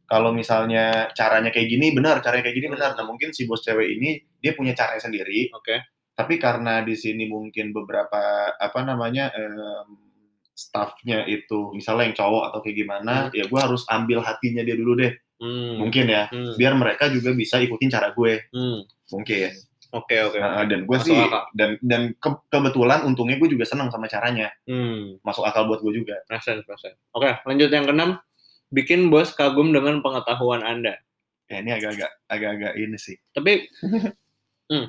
kalau 0.07 0.31
misalnya 0.31 1.11
caranya 1.13 1.51
kayak 1.51 1.67
gini 1.67 1.91
benar, 1.93 2.23
caranya 2.23 2.49
kayak 2.49 2.57
gini 2.57 2.69
benar. 2.73 2.97
Nah 2.97 3.05
mungkin 3.05 3.37
si 3.37 3.45
bos 3.45 3.61
cewek 3.61 3.99
ini 3.99 4.17
dia 4.41 4.57
punya 4.57 4.73
caranya 4.73 5.03
sendiri. 5.05 5.53
Oke. 5.53 5.93
Tapi 6.17 6.41
karena 6.41 6.81
di 6.81 6.97
sini 6.97 7.29
mungkin 7.29 7.77
beberapa 7.77 8.57
apa 8.57 8.81
namanya 8.81 9.29
em, 9.37 10.06
staffnya 10.57 11.29
itu 11.29 11.71
misalnya 11.71 12.09
yang 12.09 12.17
cowok 12.17 12.43
atau 12.49 12.59
kayak 12.65 12.77
gimana, 12.81 13.29
ya 13.31 13.45
gue 13.45 13.61
harus 13.61 13.85
ambil 13.87 14.25
hatinya 14.25 14.65
dia 14.65 14.73
dulu 14.73 14.97
deh. 14.97 15.13
Hmm. 15.37 15.85
Mungkin 15.85 16.09
ya, 16.09 16.33
Hmm. 16.33 16.57
biar 16.57 16.73
mereka 16.73 17.13
juga 17.13 17.31
bisa 17.31 17.61
ikutin 17.61 17.93
cara 17.93 18.09
gue. 18.11 18.49
Hmm. 18.49 18.89
Mungkin. 19.13 19.53
Oke 19.93 20.17
oke. 20.19 20.41
Nah, 20.41 20.65
dan 20.65 20.83
gue 20.83 20.97
Masuk 20.97 21.07
sih 21.07 21.21
akal. 21.21 21.45
dan 21.53 21.71
dan 21.79 22.03
ke- 22.17 22.43
kebetulan 22.49 23.05
untungnya 23.05 23.37
gue 23.37 23.49
juga 23.49 23.63
senang 23.63 23.93
sama 23.93 24.09
caranya. 24.09 24.49
Hmm. 24.65 25.21
Masuk 25.21 25.45
akal 25.45 25.69
buat 25.69 25.79
gue 25.79 25.93
juga. 25.95 26.17
Persen, 26.25 26.65
persen. 26.65 26.97
Oke, 27.13 27.37
lanjut 27.45 27.69
yang 27.69 27.85
keenam. 27.85 28.11
Bikin 28.67 29.13
bos 29.13 29.31
kagum 29.31 29.71
dengan 29.71 30.01
pengetahuan 30.01 30.65
Anda. 30.65 30.97
Ya 31.47 31.61
ini 31.61 31.71
agak-agak 31.71 32.11
agak-agak 32.27 32.73
ini 32.75 32.97
sih. 32.97 33.15
Tapi, 33.31 33.69
hmm. 34.73 34.87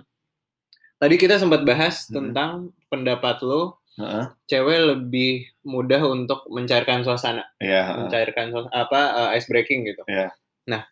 tadi 0.97 1.15
kita 1.15 1.37
sempat 1.37 1.61
bahas 1.61 2.07
Hmm. 2.07 2.13
tentang 2.31 2.51
pendapat 2.87 3.43
lo, 3.43 3.83
Heeh. 3.97 4.25
cewek 4.45 4.79
lebih 4.93 5.31
mudah 5.65 6.05
untuk 6.05 6.45
mencairkan 6.47 7.01
suasana, 7.01 7.41
Iya, 7.57 7.81
heeh. 7.81 7.97
mencairkan 8.05 8.53
suas- 8.53 8.69
apa 8.69 9.01
eh, 9.33 9.41
ice 9.41 9.49
breaking 9.49 9.89
gitu. 9.89 10.05
Iya. 10.05 10.29
Nah, 10.69 10.85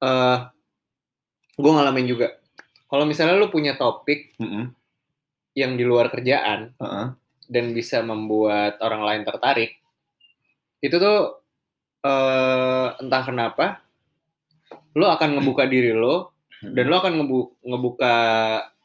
eh 0.00 0.38
gue 1.54 1.70
ngalamin 1.70 2.08
juga. 2.08 2.32
Kalau 2.88 3.04
misalnya 3.04 3.36
lu 3.36 3.48
punya 3.48 3.76
topik 3.76 4.32
Mm-mm. 4.38 4.72
yang 5.52 5.76
di 5.76 5.84
luar 5.84 6.08
kerjaan 6.08 6.72
Heeh. 6.78 7.06
dan 7.46 7.64
bisa 7.70 8.00
membuat 8.00 8.80
orang 8.80 9.04
lain 9.04 9.22
tertarik, 9.22 9.76
itu 10.80 10.96
tuh 10.96 11.36
eh 12.00 12.88
entah 12.96 13.22
kenapa, 13.24 13.84
lo 14.92 15.08
akan 15.08 15.36
ngebuka 15.36 15.64
diri 15.64 15.92
lo 15.92 16.32
dan 16.64 16.88
lo 16.88 16.96
akan 16.96 17.12
ngebu- 17.20 17.52
ngebuka 17.60 18.14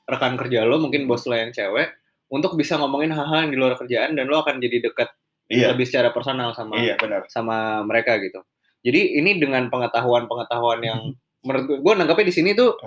rekan 0.04 0.36
kerja 0.36 0.64
lo, 0.64 0.80
mungkin 0.80 1.08
bos 1.08 1.24
lo 1.24 1.36
yang 1.36 1.52
cewek, 1.52 1.96
untuk 2.30 2.54
bisa 2.54 2.78
ngomongin 2.78 3.10
hal-hal 3.10 3.46
yang 3.46 3.52
di 3.52 3.58
luar 3.58 3.74
kerjaan 3.76 4.13
dan 4.13 4.26
lo 4.26 4.42
akan 4.42 4.58
jadi 4.58 4.86
dekat 4.86 5.10
Iya, 5.50 5.74
lebih 5.74 5.89
secara 5.89 6.13
personal 6.13 6.54
sama 6.54 6.78
iya 6.78 6.94
benar. 6.94 7.26
sama 7.26 7.82
mereka 7.82 8.22
gitu. 8.22 8.38
Jadi 8.86 9.18
ini 9.18 9.42
dengan 9.42 9.65
pengetahuan-pengetahuan 9.68 10.78
yang 10.80 11.00
menurut 11.46 11.65
gue, 11.82 11.94
nangkapnya 11.98 12.30
di 12.30 12.36
sini 12.36 12.54
tuh 12.54 12.78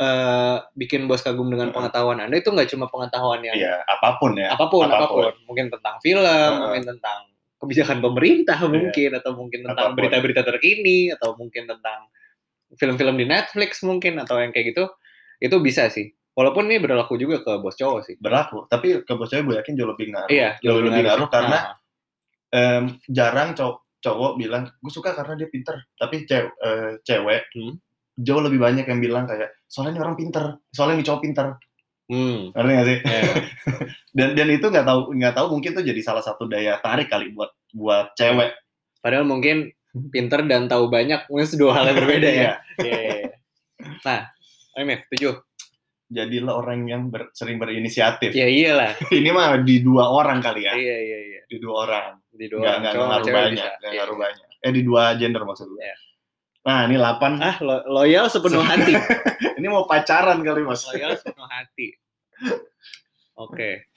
eh, 0.00 0.56
bikin 0.72 1.04
bos 1.04 1.20
kagum 1.20 1.52
dengan 1.52 1.68
pengetahuan 1.68 2.16
anda 2.18 2.32
itu 2.34 2.48
nggak 2.48 2.72
cuma 2.72 2.88
pengetahuan 2.88 3.44
yang 3.44 3.52
Iya, 3.54 3.84
apa 3.84 4.16
pun 4.16 4.32
ya. 4.34 4.56
apa 4.56 4.64
pun, 4.66 4.88
apa 4.88 5.04
pun. 5.04 5.20
apa 5.28 5.36
pun 5.36 5.44
mungkin 5.44 5.66
tentang 5.68 5.94
film, 6.00 6.50
mungkin 6.64 6.84
tentang 6.96 7.18
kebijakan 7.60 7.98
pemerintah 8.00 8.58
mungkin 8.66 9.10
atau 9.14 9.30
mungkin 9.36 9.60
tentang 9.62 9.84
Apa 9.84 9.92
pun. 9.92 9.96
berita-berita 10.00 10.42
terkini 10.42 11.12
atau 11.12 11.36
mungkin 11.36 11.68
tentang 11.68 12.08
film-film 12.74 13.20
di 13.20 13.26
Netflix 13.28 13.84
mungkin 13.84 14.16
atau 14.18 14.40
yang 14.40 14.50
kayak 14.50 14.72
gitu 14.72 14.88
itu 15.38 15.56
bisa 15.60 15.92
sih. 15.92 16.08
Walaupun 16.32 16.64
ini 16.66 16.80
berlaku 16.80 17.20
juga 17.20 17.44
ke 17.44 17.60
bos 17.60 17.76
cowok 17.76 18.00
sih. 18.08 18.14
Berlaku. 18.16 18.64
Tapi 18.64 19.04
ke 19.04 19.12
bos 19.12 19.28
cewek 19.28 19.44
gue 19.44 19.56
yakin 19.60 19.74
jauh 19.76 19.90
lebih 19.92 20.06
ngaruh. 20.10 20.30
Iya, 20.32 20.56
jauh 20.64 20.80
lebih 20.80 21.02
ngaruh 21.04 21.28
sih. 21.28 21.32
karena 21.32 21.58
Nah, 21.58 21.64
em, 22.50 22.84
jarang 23.06 23.52
cowok 23.52 23.76
cowok 24.02 24.32
bilang 24.34 24.62
gue 24.66 24.92
suka 24.92 25.12
karena 25.12 25.34
dia 25.36 25.48
pinter. 25.48 25.76
Tapi 25.94 26.24
cewek, 26.24 26.52
cewek 27.02 27.42
Hmm. 27.54 27.74
jauh 28.12 28.40
lebih 28.40 28.58
banyak 28.58 28.84
yang 28.84 29.00
bilang 29.00 29.24
kayak 29.24 29.52
soalnya 29.64 29.96
ini 29.96 30.00
orang 30.04 30.16
pinter, 30.16 30.44
soalnya 30.68 30.96
ini 31.00 31.04
cowok 31.04 31.22
pinter. 31.22 31.46
hmm, 32.12 32.52
Ngerti 32.52 32.72
gak 32.76 32.86
sih? 32.88 32.98
ya. 33.00 33.22
Dan 34.18 34.28
dan 34.36 34.48
itu 34.52 34.66
nggak 34.68 34.84
tahu 34.84 35.00
nggak 35.16 35.32
tahu 35.32 35.46
mungkin 35.48 35.72
tuh 35.72 35.80
jadi 35.80 35.96
salah 36.04 36.20
satu 36.20 36.44
daya 36.44 36.76
tarik 36.84 37.08
kali 37.08 37.32
buat 37.32 37.48
buat 37.72 38.12
cewek. 38.12 38.52
Padahal 39.00 39.24
mungkin 39.24 39.72
pinter 40.12 40.44
dan 40.44 40.68
tahu 40.68 40.92
banyak 40.92 41.24
mungkin 41.32 41.48
dua 41.56 41.72
hal 41.80 41.88
yang 41.88 41.96
berbeda 42.04 42.28
ya. 42.28 42.32
Iya. 42.36 42.52
Iya, 42.84 42.98
iya, 43.00 43.14
iya. 43.16 43.36
Nah, 44.04 44.20
Emif, 44.76 45.08
tujuh. 45.08 45.40
Jadilah 46.12 46.52
orang 46.54 46.84
yang 46.84 47.02
ber- 47.08 47.32
sering 47.32 47.56
berinisiatif. 47.56 48.30
Ya 48.30 48.44
iyalah. 48.44 48.92
Ini 49.08 49.32
mah 49.32 49.56
di 49.58 49.80
dua 49.80 50.04
orang 50.06 50.38
kali 50.38 50.68
ya. 50.68 50.76
Iya, 50.76 50.96
iya, 51.00 51.18
iya. 51.24 51.40
Di 51.48 51.56
dua 51.56 51.74
orang. 51.82 52.06
Di 52.28 52.46
dua 52.46 52.60
Nggak 52.60 52.68
orang 52.68 52.80
nggak 52.82 52.92
ngaruh 52.92 53.26
banyak. 53.32 53.52
bisa. 53.56 53.70
Nggak 53.72 53.90
Iya. 53.90 53.98
ngaruh 53.98 54.16
banyak. 54.20 54.46
Eh 54.60 54.70
di 54.70 54.82
dua 54.82 55.02
gender 55.16 55.42
maksud 55.42 55.66
gue. 55.66 55.80
Iya. 55.80 55.96
Nah 56.62 56.78
ini 56.84 56.94
delapan. 56.94 57.32
Ah, 57.38 57.56
lo- 57.58 57.86
loyal 57.90 58.26
sepenuh 58.28 58.62
hati. 58.62 58.94
Ini 59.58 59.66
mau 59.66 59.82
pacaran 59.82 60.38
kali 60.38 60.62
mas. 60.62 60.82
loyal 60.84 61.14
sepenuh 61.18 61.46
hati. 61.46 61.94
Oke. 63.34 63.88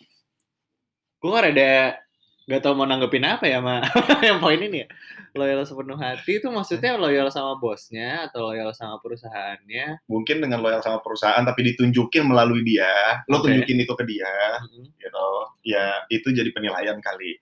Gue 1.17 1.32
kan 1.32 1.45
ada 1.45 1.97
gak 2.45 2.62
tau 2.62 2.73
mau 2.73 2.86
nanggepin 2.86 3.25
apa 3.25 3.45
ya 3.45 3.58
sama 3.58 3.82
yang 4.21 4.38
poin 4.38 4.58
ini 4.58 4.86
ya. 4.86 4.88
Loyal 5.36 5.67
sepenuh 5.67 6.00
hati 6.00 6.39
itu 6.39 6.48
maksudnya 6.48 6.95
loyal 6.95 7.28
sama 7.28 7.60
bosnya 7.60 8.32
atau 8.32 8.48
loyal 8.48 8.71
sama 8.71 9.04
perusahaannya. 9.04 10.08
Mungkin 10.08 10.39
dengan 10.39 10.63
loyal 10.63 10.80
sama 10.80 11.04
perusahaan 11.04 11.43
tapi 11.43 11.76
ditunjukin 11.76 12.24
melalui 12.24 12.63
dia. 12.63 13.19
Lo 13.28 13.43
tunjukin 13.43 13.84
itu 13.84 13.93
ke 14.00 14.04
dia. 14.08 14.32
Mhm. 14.63 14.95
Gitu. 14.95 15.28
Ya 15.67 16.08
itu 16.08 16.32
jadi 16.32 16.48
penilaian 16.56 17.04
kali. 17.04 17.36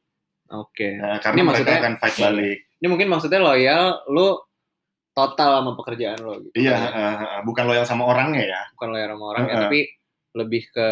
Oke. 0.49 0.97
Nah, 0.97 1.21
karena 1.21 1.37
Ini 1.37 1.43
mereka 1.45 1.53
maksudnya- 1.61 1.81
akan 1.85 1.93
fight 2.01 2.17
balik. 2.17 2.57
Ini 2.81 2.87
mungkin 2.89 3.07
maksudnya 3.13 3.39
loyal 3.45 3.83
lu 4.09 4.27
total 5.13 5.61
sama 5.61 5.71
pekerjaan 5.77 6.17
lo 6.17 6.33
gitu. 6.41 6.55
Iya. 6.57 6.73
Bukan- 6.73 6.93
eh, 6.97 7.13
eh, 7.13 7.41
bukan 7.45 7.63
loyal 7.69 7.85
sama 7.85 8.03
orangnya 8.09 8.41
ya. 8.41 8.61
Bukan 8.73 8.89
loyal 8.89 9.09
sama 9.13 9.25
orang 9.37 9.43
ya, 9.45 9.49
Heeh. 9.53 9.61
tapi 9.69 9.79
lebih 10.33 10.65
ke 10.67 10.89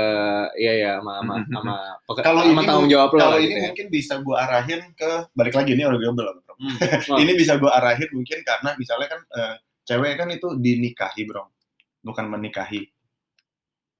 iya 0.55 0.73
ya 0.75 0.91
sama 0.97 1.13
sama, 1.17 1.33
Mhm. 1.35 1.49
sama, 1.49 1.75
Kalau 2.21 2.41
sama 2.41 2.53
ini 2.53 2.63
tanggung 2.63 2.87
jawab 2.87 3.09
lo 3.09 3.17
Kalau 3.17 3.31
lah 3.31 3.37
ini 3.37 3.43
gitu 3.43 3.53
ya. 3.53 3.63
mungkin 3.67 3.87
bisa 3.89 4.13
gue 4.17 4.35
arahin 4.37 4.81
ke 4.93 5.09
balik 5.31 5.53
lagi 5.53 5.71
ini 5.71 5.81
arguable. 5.81 6.25
bro. 6.37 6.53
Hmm. 6.55 6.77
Wah, 7.09 7.17
Ini 7.25 7.31
bisa 7.33 7.53
gue 7.57 7.67
arahin 7.67 8.09
mungkin 8.11 8.39
karena 8.41 8.69
misalnya 8.75 9.07
kan 9.07 9.19
eh, 9.27 9.55
cewek 9.83 10.13
kan 10.15 10.29
itu 10.29 10.47
dinikahi 10.55 11.21
bro, 11.25 11.49
bukan 11.99 12.25
menikahi. 12.27 12.85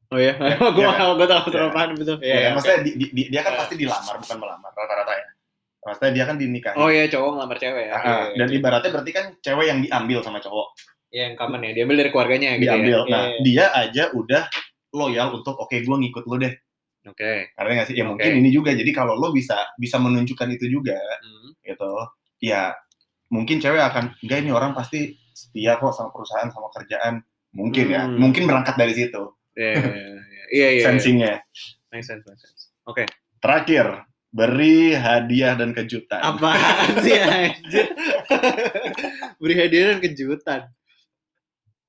Oh 0.07 0.19
iya, 0.19 0.35
gue 0.75 0.77
Iya. 0.77 0.93
tahu, 0.93 1.11
gue 1.15 1.25
tahu 1.25 1.41
Iya. 1.41 1.51
terlalu 1.51 1.71
paham 1.71 1.89
itu. 1.95 2.15
Iya, 2.15 2.27
Ya, 2.27 2.37
iya, 2.37 2.49
maksudnya 2.51 2.79
di- 2.81 2.95
di- 2.95 3.11
di- 3.11 3.29
dia 3.29 3.41
kan 3.41 3.51
Iya. 3.51 3.59
pasti 3.59 3.75
dilamar 3.75 4.15
bukan 4.19 4.37
melamar 4.37 4.71
rata-rata 4.71 5.13
ya. 5.15 5.27
Maksudnya 5.81 6.11
dia 6.11 6.23
kan 6.27 6.35
dinikahi. 6.37 6.75
Oh 6.75 6.87
iya, 6.87 7.03
cowok 7.07 7.29
ngelamar 7.33 7.57
cewek 7.57 7.83
ya. 7.83 7.91
Ah, 7.91 7.97
Oke, 7.97 8.05
ah. 8.05 8.19
oke, 8.21 8.35
dan 8.35 8.45
oke. 8.45 8.55
ibaratnya 8.55 8.89
berarti 8.91 9.11
kan 9.11 9.25
cewek 9.39 9.65
yang 9.65 9.79
diambil 9.81 10.19
sama 10.21 10.37
cowok, 10.37 10.67
Iya, 11.09 11.21
yang 11.25 11.35
common 11.35 11.61
ya, 11.61 11.71
diambil 11.73 11.95
dari 11.97 12.09
keluarganya 12.09 12.49
gitu 12.53 12.69
diambil. 12.69 12.99
ya. 12.99 13.09
Nah, 13.09 13.23
Iya, 13.23 13.31
iya. 13.31 13.41
dia 13.41 13.65
aja 13.73 14.03
udah 14.13 14.43
loyal 14.91 15.35
untuk 15.35 15.55
oke 15.57 15.73
gue 15.73 15.97
ngikut 16.07 16.23
lo 16.27 16.35
deh. 16.37 16.53
Oke. 17.07 17.49
Karena 17.57 17.71
nggak 17.81 17.87
sih? 17.89 17.95
Ya 17.97 18.05
Oke. 18.05 18.09
mungkin 18.13 18.31
ini 18.45 18.49
juga. 18.53 18.71
Jadi 18.77 18.91
kalau 18.93 19.17
lo 19.17 19.33
bisa 19.33 19.57
bisa 19.75 19.97
menunjukkan 19.97 20.47
itu 20.53 20.69
juga, 20.69 20.99
Hmm. 21.23 21.49
gitu. 21.65 21.91
Ya 22.43 22.75
mungkin 23.31 23.57
cewek 23.57 23.81
akan 23.81 24.13
enggak 24.21 24.37
ini 24.45 24.51
orang 24.53 24.75
pasti 24.77 25.15
setia 25.33 25.79
kok 25.81 25.95
sama 25.95 26.13
perusahaan 26.13 26.51
sama 26.51 26.69
kerjaan. 26.75 27.23
Mungkin 27.57 27.85
ya. 27.89 28.05
Hmm. 28.05 28.19
Mungkin 28.21 28.45
berangkat 28.45 28.77
dari 28.77 28.93
situ. 28.93 29.33
Iya, 29.57 29.71
iya, 29.75 29.91
iya. 29.91 30.21
Iya, 30.51 30.67
iya. 30.77 30.83
Sensingnya. 30.87 31.33
Make 31.91 32.05
sense, 32.05 32.23
make 32.23 32.39
sense. 32.39 32.71
Oke. 32.87 33.03
Terakhir, 33.41 34.05
beri 34.29 34.95
hadiah 34.95 35.59
dan 35.59 35.75
kejutan. 35.75 36.21
Apaan 36.23 37.01
sih 37.03 37.17
anjir? 37.19 37.87
Beri 39.41 39.55
hadiah 39.57 39.85
dan 39.95 39.99
kejutan. 39.99 40.61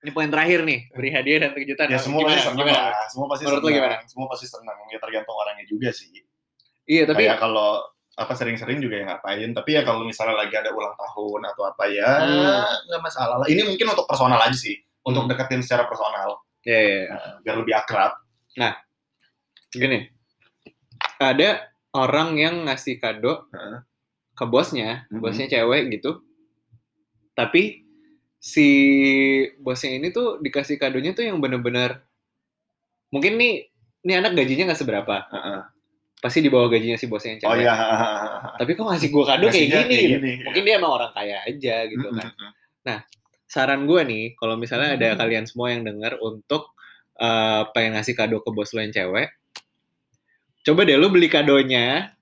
Ini 0.02 0.10
poin 0.10 0.26
terakhir 0.26 0.66
nih, 0.66 0.90
beri 0.90 1.10
hadiah 1.14 1.38
dan 1.46 1.50
kejutan. 1.54 1.86
Ya 1.86 1.94
semua 1.96 2.26
Gimana? 2.26 2.34
pasti 2.34 2.42
senang 2.42 2.58
Gimana? 2.58 2.74
lah. 2.82 3.06
Semua 3.06 3.26
pasti 3.30 3.42
Menurut 3.46 3.62
senang. 3.62 3.76
gimana? 3.78 3.96
Semua 4.10 4.26
pasti 4.26 4.46
senang. 4.50 4.78
Ya 4.90 4.98
tergantung 4.98 5.36
orangnya 5.38 5.64
juga 5.64 5.88
sih. 5.94 6.10
Iya, 6.82 7.02
tapi 7.06 7.22
Kayak 7.22 7.38
kalau 7.38 7.70
apa 8.12 8.32
sering-sering 8.34 8.78
juga 8.82 8.94
ya 8.98 9.04
ngapain. 9.08 9.48
Tapi 9.54 9.70
ya 9.72 9.82
kalau 9.86 10.02
misalnya 10.02 10.36
lagi 10.36 10.52
ada 10.52 10.74
ulang 10.74 10.92
tahun 10.92 11.40
atau 11.48 11.62
apa 11.64 11.84
ya 11.86 12.10
Hmm. 12.18 12.66
nggak 12.90 13.00
masalah 13.00 13.36
lah. 13.38 13.46
Ini 13.46 13.62
mungkin 13.62 13.86
untuk 13.88 14.04
personal 14.04 14.42
aja 14.42 14.58
sih. 14.58 14.74
Untuk 15.00 15.22
Hmm. 15.24 15.30
deketin 15.30 15.62
secara 15.62 15.86
personal. 15.86 16.42
ya, 16.62 16.78
ya. 16.78 17.02
Nah, 17.10 17.42
biar 17.42 17.56
lebih 17.58 17.74
akrab. 17.74 18.12
gini. 19.72 20.06
Ada 21.16 21.72
orang 21.90 22.36
yang 22.36 22.54
ngasih 22.66 22.98
kado 22.98 23.50
Heeh. 23.50 23.82
ke 24.30 24.44
bosnya, 24.46 25.10
Mhm. 25.10 25.18
bosnya 25.18 25.46
cewek 25.48 25.90
gitu. 25.90 26.22
Tapi 27.32 27.81
si 28.42 28.68
bosnya 29.62 30.02
ini 30.02 30.10
tuh 30.10 30.42
dikasih 30.42 30.74
kadonya 30.74 31.14
tuh 31.14 31.22
yang 31.22 31.38
bener-bener 31.38 32.02
mungkin 33.14 33.38
nih 33.38 33.70
nih 34.02 34.18
anak 34.18 34.34
gajinya 34.34 34.74
nggak 34.74 34.80
seberapa. 34.82 35.16
Heeh. 35.30 35.60
Pasti 36.18 36.42
di 36.42 36.50
bawah 36.50 36.66
gajinya 36.66 36.98
si 36.98 37.06
bosnya 37.06 37.38
yang 37.38 37.40
cewek. 37.46 37.54
Oh 37.54 37.58
iya. 37.62 37.74
Tapi 38.58 38.70
kok 38.74 38.86
ngasih 38.90 39.08
gua 39.14 39.24
kado 39.30 39.46
kayak 39.46 39.68
gini? 39.70 39.70
kayak 39.70 39.86
gini, 40.18 40.30
iya. 40.34 40.44
Mungkin 40.46 40.62
dia 40.66 40.74
emang 40.78 40.92
orang 40.98 41.10
kaya 41.14 41.38
aja 41.46 41.76
gitu 41.86 42.08
kan. 42.10 42.28
Mm-mm. 42.34 43.00
Saran 43.46 43.86
gua 43.86 44.02
nih, 44.02 44.34
kalau 44.34 44.58
misalnya 44.58 44.96
ada 44.96 45.14
kalian 45.14 45.46
semua 45.46 45.70
yang 45.70 45.86
denger 45.86 46.18
untuk 46.18 46.74
eh, 47.20 47.62
pengen 47.70 47.94
ngasih 47.94 48.14
kado 48.18 48.42
ke 48.42 48.50
bos 48.50 48.74
lo 48.74 48.80
yang 48.82 48.94
cewek, 48.94 49.28
coba 50.66 50.80
deh 50.88 50.96
lu 50.98 51.12
beli 51.12 51.28
kadonya, 51.30 52.16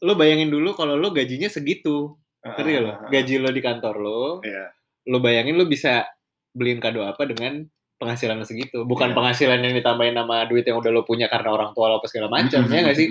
lu 0.00 0.12
bayangin 0.16 0.48
dulu 0.48 0.72
kalau 0.78 0.94
lu 0.94 1.10
gajinya 1.10 1.50
segitu, 1.50 2.14
ngerti 2.44 2.70
gak 2.72 2.82
lo? 2.84 2.92
Gaji 3.10 3.34
lo 3.42 3.50
di 3.50 3.60
kantor 3.64 3.94
lo, 4.00 4.24
Iya. 4.44 4.70
Lo 5.06 5.18
bayangin 5.18 5.54
lo 5.54 5.64
bisa 5.64 6.08
beliin 6.50 6.78
kado 6.78 7.02
apa 7.02 7.24
dengan 7.24 7.64
penghasilan 7.94 8.36
lo 8.36 8.44
segitu 8.44 8.82
bukan 8.82 9.10
Iya. 9.10 9.16
penghasilan 9.16 9.58
yang 9.60 9.74
ditambahin 9.74 10.14
sama 10.14 10.44
duit 10.44 10.62
yang 10.62 10.78
udah 10.78 10.90
lo 10.90 11.02
punya 11.02 11.26
karena 11.26 11.50
orang 11.50 11.70
tua 11.72 11.88
lo 11.88 11.98
apa 11.98 12.06
segala 12.06 12.28
macam 12.28 12.64
ya 12.64 12.80
nggak 12.80 12.94
sih 12.94 13.08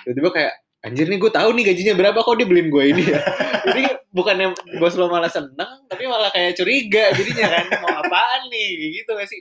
tiba-tiba 0.00 0.30
kayak 0.30 0.52
anjir 0.82 1.06
nih 1.06 1.16
gue 1.16 1.30
tahu 1.30 1.48
nih 1.52 1.64
gajinya 1.64 1.94
berapa 1.94 2.18
kok 2.18 2.34
dia 2.34 2.44
beliin 2.44 2.68
gue 2.68 2.84
ini 2.88 3.02
ya 3.06 3.20
jadi 3.66 3.82
bukannya 4.10 4.50
bos 4.76 4.94
lo 4.94 5.06
malah 5.06 5.30
seneng 5.30 5.70
tapi 5.86 6.04
malah 6.04 6.28
kayak 6.28 6.54
curiga 6.54 7.12
jadinya 7.12 7.46
kan 7.48 7.64
mau 7.78 7.94
apaan 7.98 8.50
nih 8.50 8.68
gitu 8.92 9.10
gak 9.12 9.30
sih 9.30 9.40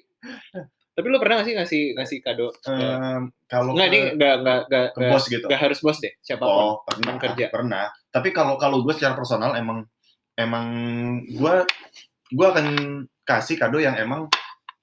tapi 0.92 1.08
lo 1.08 1.18
pernah 1.18 1.42
gak 1.42 1.48
sih 1.48 1.56
ngasih 1.56 1.84
ngasih 1.96 2.18
kado 2.22 2.54
Em, 2.68 3.32
kalau 3.48 3.74
enggak, 3.74 3.90
enggak, 4.14 4.36
enggak, 4.64 4.86
ke 4.92 5.00
bos 5.08 5.24
gitu. 5.26 5.46
enggak 5.48 5.62
harus 5.62 5.80
bos 5.80 5.98
deh, 5.98 6.14
siapa 6.20 6.40
pun. 6.40 6.52
Oh, 6.54 6.74
pernah, 6.84 7.04
Teman 7.04 7.18
kerja. 7.18 7.46
pernah. 7.48 7.86
Tapi 8.08 8.30
kalau 8.32 8.56
kalau 8.56 8.80
gue 8.80 8.94
secara 8.94 9.12
personal 9.12 9.56
emang 9.56 9.84
emang 10.40 10.66
gue 11.28 11.54
gue 12.32 12.48
akan 12.48 12.68
kasih 13.28 13.60
kado 13.60 13.78
yang 13.80 13.96
emang 14.00 14.28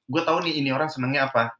gue 0.08 0.22
tahu 0.24 0.44
nih 0.44 0.60
ini 0.60 0.72
orang 0.72 0.88
senengnya 0.88 1.28
apa 1.28 1.52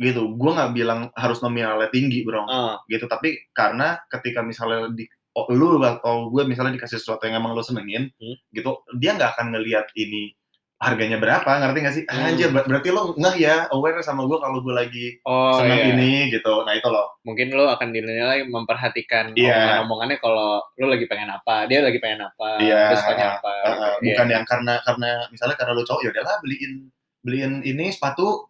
gitu. 0.00 0.32
Gue 0.34 0.50
nggak 0.56 0.72
bilang 0.72 1.00
harus 1.12 1.44
nominalnya 1.44 1.92
tinggi 1.92 2.24
bro, 2.24 2.48
Ah, 2.48 2.80
gitu. 2.88 3.04
Tapi 3.04 3.52
karena 3.52 4.00
ketika 4.08 4.40
misalnya 4.40 4.88
di 4.96 5.04
oh, 5.36 5.46
lu 5.52 5.78
atau 5.84 6.32
gue 6.32 6.42
misalnya 6.48 6.74
dikasih 6.74 6.98
sesuatu 6.98 7.28
yang 7.28 7.38
emang 7.38 7.54
lu 7.54 7.62
senengin, 7.62 8.10
Hmm. 8.18 8.36
gitu, 8.50 8.82
dia 8.98 9.14
nggak 9.14 9.38
akan 9.38 9.54
ngelihat 9.54 9.86
ini 9.94 10.34
harganya 10.80 11.20
berapa, 11.20 11.44
ngerti 11.60 11.78
gak 11.84 11.94
sih? 11.94 12.04
Hmm. 12.08 12.24
Anjir, 12.24 12.48
ber- 12.50 12.64
berarti 12.64 12.88
lo 12.88 13.12
nggak 13.12 13.36
ya 13.36 13.68
aware 13.68 14.00
sama 14.00 14.24
gue 14.24 14.40
kalau 14.40 14.64
gue 14.64 14.72
lagi 14.72 15.06
oh 15.28 15.60
seneng 15.60 15.76
iya. 15.76 15.88
ini 15.92 16.12
gitu. 16.32 16.64
Nah 16.64 16.72
itu 16.72 16.88
loh. 16.88 17.20
Mungkin 17.20 17.52
lo 17.52 17.68
akan 17.68 17.92
dinilai 17.92 18.48
memperhatikan 18.48 19.36
Iya. 19.36 19.52
omongan-omongannya 19.84 20.16
kalau 20.18 20.64
lo 20.64 20.86
lagi 20.88 21.04
pengen 21.04 21.28
apa, 21.28 21.68
dia 21.68 21.84
lagi 21.84 22.00
pengen 22.00 22.24
apa, 22.24 22.56
Iya, 22.64 22.96
terus 22.96 23.04
tanya 23.04 23.26
apa. 23.36 23.52
Uh, 23.60 23.68
uh, 23.68 23.92
gitu. 24.00 24.08
bukan 24.08 24.26
Iya. 24.26 24.34
yang 24.40 24.44
karena 24.48 24.74
karena 24.80 25.10
misalnya 25.28 25.56
karena 25.60 25.72
lu 25.76 25.84
cowok 25.84 26.00
ya 26.00 26.10
udahlah 26.16 26.34
beliin 26.40 26.72
beliin 27.20 27.52
ini 27.60 27.92
sepatu 27.92 28.48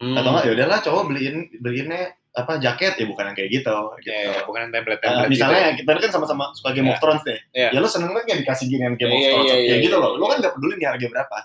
Hmm. 0.00 0.16
atau 0.16 0.32
enggak 0.32 0.44
ya 0.48 0.52
udahlah 0.56 0.78
cowok 0.80 1.02
beliin 1.12 1.36
beliinnya 1.60 2.02
apa 2.30 2.56
jaket 2.56 2.94
ya 2.96 3.04
bukan 3.04 3.30
yang 3.30 3.36
kayak 3.36 3.50
gitu 3.52 3.74
gitu. 4.00 4.10
Iya, 4.10 4.32
iya, 4.32 4.40
bukan 4.48 4.58
yang 4.64 4.70
Uh, 4.70 4.76
template-template 4.80 5.28
misalnya 5.28 5.62
gitu. 5.76 5.78
kita 5.84 5.90
kan 6.00 6.12
sama-sama 6.14 6.44
suka 6.56 6.70
Game 6.72 6.88
of 6.88 6.96
Thrones 6.98 7.20
deh. 7.20 7.36
Iya. 7.52 7.68
Ya 7.74 7.78
lu 7.78 7.88
seneng 7.90 8.10
banget 8.10 8.24
nggak 8.26 8.40
dikasih 8.46 8.66
ginian 8.70 8.94
Game 8.96 9.12
of 9.12 9.18
Iya, 9.18 9.28
Thrones 9.28 9.44
iya, 9.44 9.54
kayak 9.54 9.66
iya, 9.68 9.84
gitu 9.84 9.96
iya, 9.98 10.02
loh. 10.02 10.12
Lu 10.16 10.24
iya. 10.24 10.30
kan 10.30 10.36
nggak 10.40 10.54
peduli 10.56 10.74
nih 10.80 10.88
harga 10.88 11.06
berapa. 11.10 11.36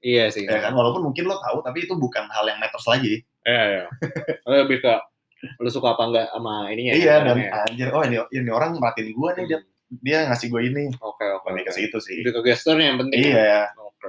Iya 0.00 0.32
sih. 0.32 0.48
Ya 0.48 0.58
kan 0.64 0.72
walaupun 0.72 1.04
mungkin 1.04 1.28
lo 1.28 1.36
tahu 1.40 1.60
tapi 1.60 1.84
itu 1.84 1.92
bukan 1.92 2.24
hal 2.32 2.48
yang 2.48 2.58
matters 2.60 2.88
lagi. 2.88 3.20
Iya, 3.44 3.62
iya. 3.68 3.84
Lo 4.48 4.54
lebih 4.64 4.80
ke 4.80 4.94
lo 5.60 5.68
suka 5.72 5.96
apa 5.96 6.02
enggak 6.08 6.26
sama 6.36 6.68
ininya 6.68 6.92
iya 6.92 7.00
ya, 7.00 7.14
dan 7.24 7.40
barangnya. 7.40 7.64
anjir 7.64 7.88
oh 7.96 8.02
ini 8.04 8.16
ini 8.28 8.50
orang 8.52 8.76
merhatiin 8.76 9.16
gua 9.16 9.32
nih 9.32 9.48
dia 9.48 9.58
dia 10.04 10.18
ngasih 10.28 10.46
gua 10.52 10.60
ini. 10.64 10.92
Oke, 11.00 11.24
ke 11.24 11.48
oke. 11.48 11.72
situ 11.72 11.98
sih. 12.00 12.20
Lebih 12.20 12.40
ke 12.40 12.40
gesturnya 12.52 12.92
yang 12.92 12.98
penting. 13.00 13.20
Iya 13.32 13.72
Oke. 13.76 14.08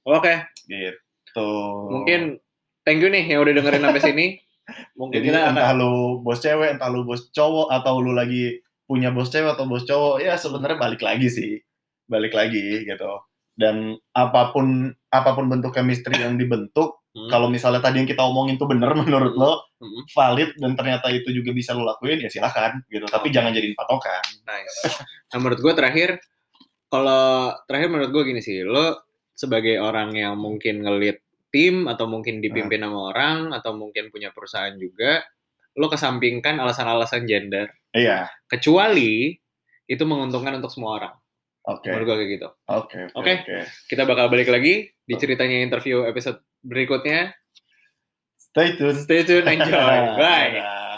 Oke, 0.00 0.34
gitu. 0.66 1.50
mungkin 1.92 2.40
thank 2.82 3.04
you 3.04 3.12
nih 3.12 3.22
yang 3.28 3.44
udah 3.44 3.52
dengerin 3.54 3.84
sampai 3.84 4.02
sini. 4.02 4.26
Mungkin 4.98 5.18
Jadi 5.18 5.34
kita 5.34 5.38
akan 5.42 5.54
entah 5.58 5.72
lu 5.74 6.22
bos 6.22 6.38
cewek, 6.38 6.78
entah 6.78 6.86
lu 6.86 7.02
bos 7.02 7.26
cowok, 7.34 7.74
atau 7.74 7.98
lu 7.98 8.14
lagi 8.14 8.62
punya 8.86 9.10
bos 9.10 9.26
cewek 9.26 9.58
atau 9.58 9.66
bos 9.66 9.82
cowok, 9.82 10.22
ya 10.22 10.38
sebenarnya 10.38 10.78
balik 10.78 11.02
lagi 11.02 11.26
sih, 11.26 11.58
balik 12.06 12.30
lagi 12.30 12.86
gitu. 12.86 13.12
Dan 13.60 13.92
apa 14.16 14.56
pun 14.56 14.88
apa 15.12 15.36
pun 15.36 15.52
bentuk 15.52 15.76
chemistry 15.76 16.16
yang 16.16 16.40
dibentuk, 16.40 16.96
Hmm. 17.10 17.26
kalau 17.26 17.50
misalnya 17.50 17.82
tadi 17.82 17.98
yang 17.98 18.06
kita 18.06 18.22
omongin 18.22 18.54
tuh 18.54 18.70
bener 18.70 18.94
menurut 18.94 19.34
lo, 19.34 19.52
Hmm. 19.82 20.06
valid 20.14 20.54
dan 20.62 20.78
ternyata 20.78 21.10
itu 21.10 21.28
juga 21.34 21.50
bisa 21.50 21.74
lo 21.74 21.82
lakuin, 21.82 22.22
ya 22.22 22.30
silakan 22.30 22.86
gitu. 22.86 23.02
Tapi 23.04 23.34
jangan 23.34 23.50
jadiin 23.50 23.74
patokan. 23.74 24.22
Nice. 24.46 25.02
Nah, 25.34 25.38
menurut 25.42 25.58
gue 25.58 25.74
terakhir, 25.74 26.22
kalau 26.86 27.50
terakhir 27.66 27.88
menurut 27.90 28.10
gue 28.14 28.22
gini 28.30 28.38
sih, 28.38 28.62
lo 28.62 29.02
sebagai 29.34 29.82
orang 29.82 30.14
yang 30.14 30.38
mungkin 30.38 30.86
ngelit 30.86 31.18
tim 31.50 31.90
atau 31.90 32.06
mungkin 32.06 32.38
dipimpin 32.38 32.78
sama 32.86 33.10
orang 33.10 33.38
atau 33.58 33.74
mungkin 33.74 34.14
punya 34.14 34.30
perusahaan 34.30 34.74
juga, 34.78 35.26
lo 35.74 35.90
kesampingkan 35.90 36.62
alasan-alasan 36.62 37.26
gender. 37.26 37.74
Iya, 37.90 38.30
Kecuali 38.46 39.34
itu 39.90 40.02
menguntungkan 40.06 40.62
untuk 40.62 40.70
semua 40.70 40.90
orang. 41.02 41.14
Oke, 41.66 41.86
Menurut 41.86 42.04
gue 42.06 42.16
kayak 42.20 42.30
gitu. 42.36 42.48
oke, 42.66 42.98
oke, 43.12 43.18
Oke. 43.20 43.32
oke. 43.42 43.56
Kita 43.86 44.02
bakal 44.04 44.28
balik 44.28 44.48
lagi 44.48 44.88
di 44.88 45.14
ceritanya 45.16 45.60
interview 45.60 46.04
episode 46.04 46.40
berikutnya. 46.60 47.32
Stay 48.36 48.74
tune. 48.76 48.98
Stay 48.98 49.22
tune, 49.22 49.46
enjoy. 49.46 49.96
Bye. 50.20 50.88